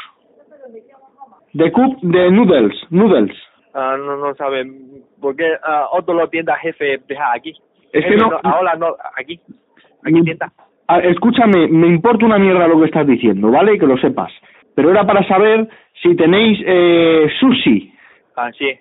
[1.54, 3.36] De cup, de noodles, noodles.
[3.74, 4.66] Ah, no, no sabe,
[5.20, 7.52] porque ah, otro lo tienda jefe deja aquí.
[7.92, 9.40] Es que Jefe no- Ahora no, aquí.
[10.04, 10.52] Aquí tienda.
[10.88, 13.78] Ah, escúchame, me importa una mierda lo que estás diciendo, ¿vale?
[13.78, 14.32] Que lo sepas.
[14.76, 15.68] Pero era para saber
[16.02, 17.94] si tenéis eh, sushi.
[18.36, 18.72] Ah, sí.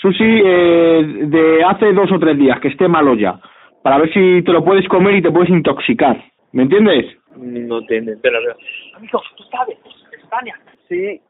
[0.00, 3.38] Sushi eh, de hace dos o tres días, que esté malo ya.
[3.82, 6.22] Para ver si te lo puedes comer y te puedes intoxicar.
[6.52, 7.06] ¿Me entiendes?
[7.36, 8.56] No tiene, espera, espera.
[8.96, 9.76] Amigo, tú sabes,
[10.22, 10.54] España.
[10.88, 11.20] Sí.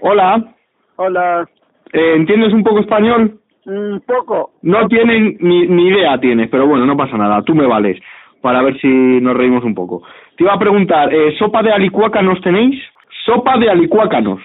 [0.00, 0.54] Hola.
[0.96, 1.48] Hola.
[1.92, 3.38] Eh, ¿Entiendes un poco español?
[3.66, 4.52] Un poco.
[4.62, 8.00] No tienen ni, ni idea tienes, pero bueno, no pasa nada, tú me vales
[8.40, 10.02] para ver si nos reímos un poco.
[10.36, 12.82] Te iba a preguntar, eh, ¿sopa de alicuácanos tenéis?
[13.26, 14.40] Sopa de alicuácanos.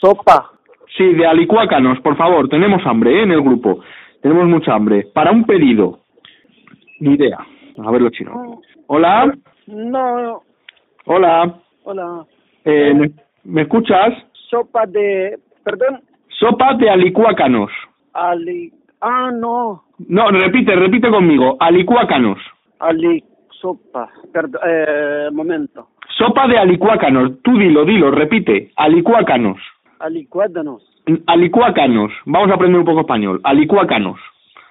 [0.00, 0.50] Sopa.
[0.96, 3.22] Sí, de alicuácanos, por favor, tenemos hambre ¿eh?
[3.22, 3.80] en el grupo.
[4.20, 5.06] Tenemos mucha hambre.
[5.14, 6.00] Para un pedido.
[7.00, 7.38] Ni idea.
[7.84, 8.34] A ver los chinos.
[8.88, 9.32] Hola,
[9.66, 10.42] No,
[11.06, 11.54] hola.
[11.84, 12.24] hola.
[12.64, 13.10] Eh, ¿me,
[13.44, 14.12] me escuchas?
[14.50, 16.00] Sopa de, perdón,
[16.38, 17.70] Sopa de alicuácanos.
[18.30, 21.56] Ali, ah, no, No, repite, repite conmigo.
[21.60, 22.38] Alicuácanos.
[22.80, 23.22] ali,
[23.60, 27.40] sopa, perdón, eh, momento, Sopa de alicuácanos.
[27.42, 28.72] Tú dilo, dilo, repite.
[28.76, 29.58] Alicuácanos.
[30.00, 30.82] alicuádanos,
[31.26, 32.12] Alicuácanos.
[32.26, 33.40] Vamos a aprender un poco español.
[33.44, 34.18] Alicuácanos.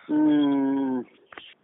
[0.07, 0.99] mm,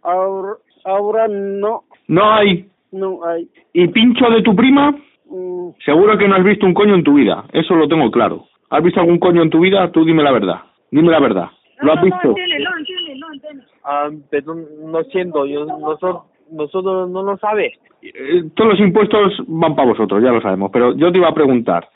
[0.02, 0.52] ahora,
[0.84, 2.66] ahora no, No hay.
[2.92, 4.92] no hay, ¿Y pincho de tu prima?
[5.30, 7.44] mm, Seguro que no has visto un coño en tu vida.
[7.52, 8.46] Eso lo tengo claro.
[8.70, 9.90] ¿Has visto algún coño en tu vida?
[9.92, 10.60] Tú dime la verdad.
[10.90, 11.48] Dime la verdad.
[11.80, 12.28] ¿Lo has visto?
[12.28, 13.26] no no
[13.84, 17.72] ah, perdón, no siento, yo, nosotros, nosotros no lo sabe,
[18.02, 20.70] Eh, todos los impuestos van para vosotros, ya lo sabemos.
[20.72, 21.88] Pero yo te iba a preguntar.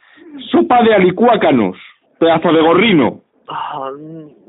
[0.50, 1.76] Sopa de alicuácanos.
[2.18, 3.20] Pedazo de gorrino.
[3.48, 3.90] ah,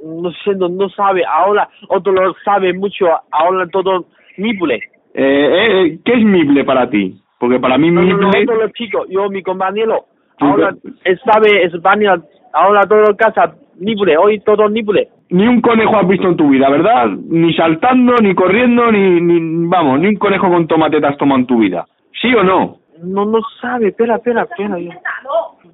[0.04, 4.06] no siento, no sabe, ahora otro lo sabe mucho, ahora todo
[4.38, 4.76] nípule.
[5.14, 5.50] Eh,
[5.84, 7.16] eh, ¿Qué es mible para ti?
[7.40, 8.44] Porque para mí No, no, no, mible...
[8.44, 10.06] otro lo chico, yo mi compañero,
[10.40, 10.74] ahora
[11.04, 12.16] pero- sabe España,
[12.54, 15.10] ahora todo casa nípule, hoy todo nípule.
[15.30, 17.08] Ni un conejo has visto en tu vida, ¿verdad?
[17.30, 19.68] Ni saltando, ni corriendo, ni, ni...
[19.68, 21.86] Vamos, ni un conejo con tomate te has tomado en tu vida.
[22.20, 22.78] ¿Sí o no?
[23.04, 24.76] No, no sabe, espera, espera, espera.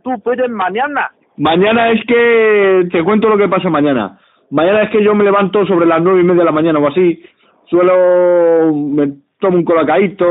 [0.03, 1.09] Tú puedes mañana.
[1.37, 4.19] Mañana es que te cuento lo que pasa mañana.
[4.51, 6.87] Mañana es que yo me levanto sobre las nueve y media de la mañana o
[6.87, 7.23] así.
[7.69, 10.25] Suelo, me tomo un colacadito,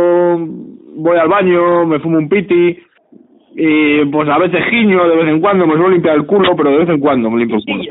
[0.96, 2.78] voy al baño, me fumo un piti
[3.56, 6.70] y pues a veces giño de vez en cuando, me suelo limpiar el culo, pero
[6.70, 7.82] de vez en cuando me limpio el culo.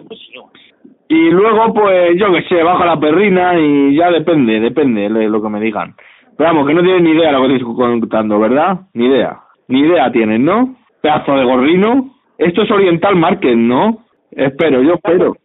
[1.14, 5.44] Y luego, pues, yo que sé, bajo la perrina y ya depende, depende de lo
[5.44, 5.94] que me digan.
[6.36, 8.80] Pero vamos, que no tienen ni idea de lo que estoy contando, ¿verdad?
[8.96, 9.40] Ni idea.
[9.68, 10.76] Ni idea tienen, ¿no?
[11.04, 12.16] Pedazo de gorrino.
[12.40, 14.00] Esto es Oriental Market, ¿no?
[14.32, 15.36] Espero, yo espero.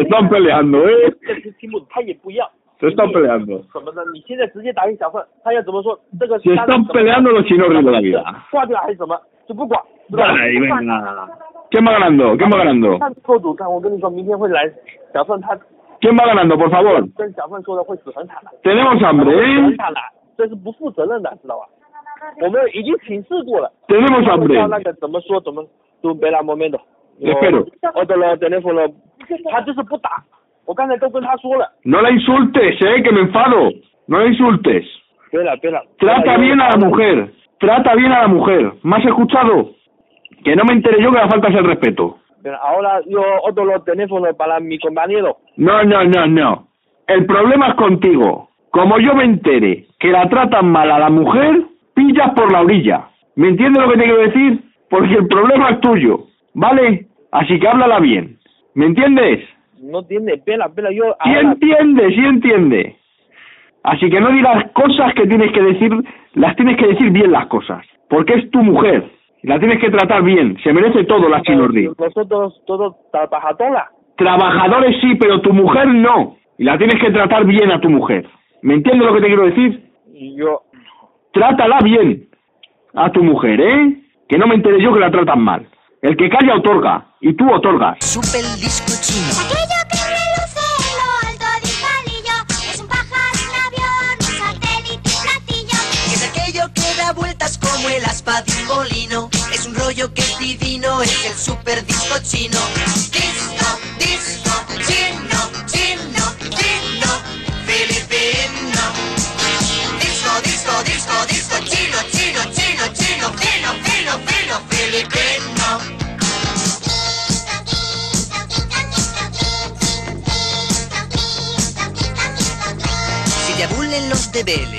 [0.00, 1.14] Están peleando, ¿eh?
[2.79, 3.71] 这是听不懂，他也不要 Se están peleando.
[3.71, 4.03] 什么的。
[4.13, 5.97] 你现在直接打给小份，他要怎么说？
[6.19, 8.23] 这个 Se están peleando los chinos de la vida.
[8.51, 9.19] 挂掉还是什么？
[9.47, 10.33] 就不管，知道吧？
[10.33, 11.27] Ay, venga.
[11.71, 12.37] ¿Quién va ganando?
[12.37, 12.99] ¿Quién va ganando?
[12.99, 14.71] 看做主看，我跟你说，明天会来
[15.13, 15.55] 小份，他
[16.01, 17.07] ¿Quién va ganando, por favor?
[17.15, 18.51] 跟小份说的会死很惨的。
[18.61, 19.77] Tenemos hambre, 会死很 ¿eh?
[19.77, 19.99] 惨的，
[20.37, 21.65] 这是不负责任的，知道吧？
[22.41, 23.71] 我们已经请示过了。
[23.87, 24.67] Tenemos 叫 hambre.
[24.67, 25.65] 那个怎么说怎么
[26.01, 26.79] 都别来 momento。
[27.21, 27.65] Espero.
[30.67, 30.67] otro lo teléfono，他就是不打。
[30.67, 33.03] 我刚才都跟他说了， No la insultes, ¿eh?
[33.03, 33.71] Que me enfado.
[34.07, 34.85] No la insultes.
[35.31, 35.81] 别了别了。
[35.97, 37.33] Trata bien a la mujer.
[37.59, 38.71] Trata bien a la mujer.
[38.83, 39.71] ¿Me has escuchado?
[40.43, 42.17] Que no me entere yo que la falta es el respeto.
[42.43, 45.37] Pero ahora yo otro los teléfonos para mi compañero.
[45.57, 46.67] No, no, no, no.
[47.07, 48.49] El problema es contigo.
[48.69, 51.61] Como yo me entere que la tratan mal a la mujer,
[51.93, 53.07] pillas por la orilla.
[53.35, 54.59] ¿Me entiendes lo que te quiero decir?
[54.89, 57.07] Porque el problema es tuyo, ¿vale?
[57.31, 58.37] Así que háblala bien.
[58.75, 59.47] ¿Me entiendes?
[59.82, 62.96] No tiene, espera, espera, yo Sí ahora entiende, sí entiende.
[63.84, 65.92] Así que no digas cosas que tienes que decir,
[66.34, 67.84] las tienes que decir bien las cosas.
[68.08, 69.04] Porque es tu mujer.
[69.42, 70.56] La tienes que tratar bien.
[70.62, 71.90] Se merece todo la chinorri.
[71.98, 73.82] nosotros todos trabajadores.
[74.16, 76.36] Trabajadores sí, pero tu mujer no.
[76.58, 78.26] Y la tienes que tratar bien a tu mujer.
[78.62, 79.82] ¿Me entiendes lo que te quiero decir?
[80.36, 80.62] Yo,
[81.32, 82.26] Trátala bien
[82.94, 83.96] a tu mujer, ¿eh?
[84.28, 85.66] Que no me entere yo que la tratan mal.
[86.00, 87.98] El que calla otorga, y tú otorgas.
[88.00, 89.26] Super disco chino.
[89.34, 92.36] Aquello que reluce en lo alto de un palillo
[92.72, 95.78] es un pájaro, un avión, un satélite, un platillo.
[96.14, 99.28] Es aquello que da vueltas como el aspa de un molino.
[99.52, 102.58] Es un rollo que es divino, es el super disco chino.
[103.10, 103.66] Disco,
[103.98, 104.50] disco,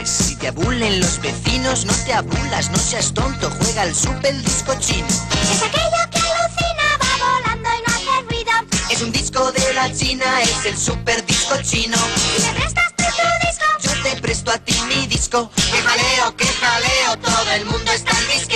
[0.06, 4.74] si te abulen los vecinos, no te abulas, no seas tonto, juega al super disco
[4.80, 5.06] chino.
[5.08, 8.52] Es aquello que alucina, va volando y no hace ruido.
[8.90, 11.98] Es un disco de la China, es el super disco chino.
[12.38, 15.52] Si me prestas tú tu disco, Yo te presto a ti mi disco.
[15.54, 18.28] Que jaleo, que jaleo, todo el mundo está en.
[18.30, 18.49] Disco,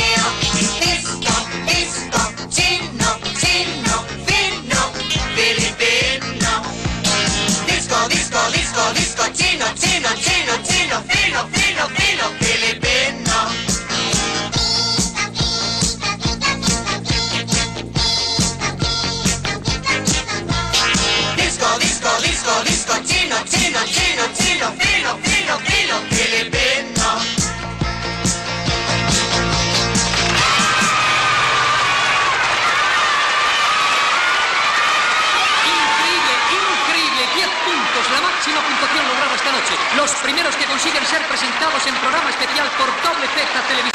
[41.63, 43.92] presentados en programa especial por Doble Z Televisión.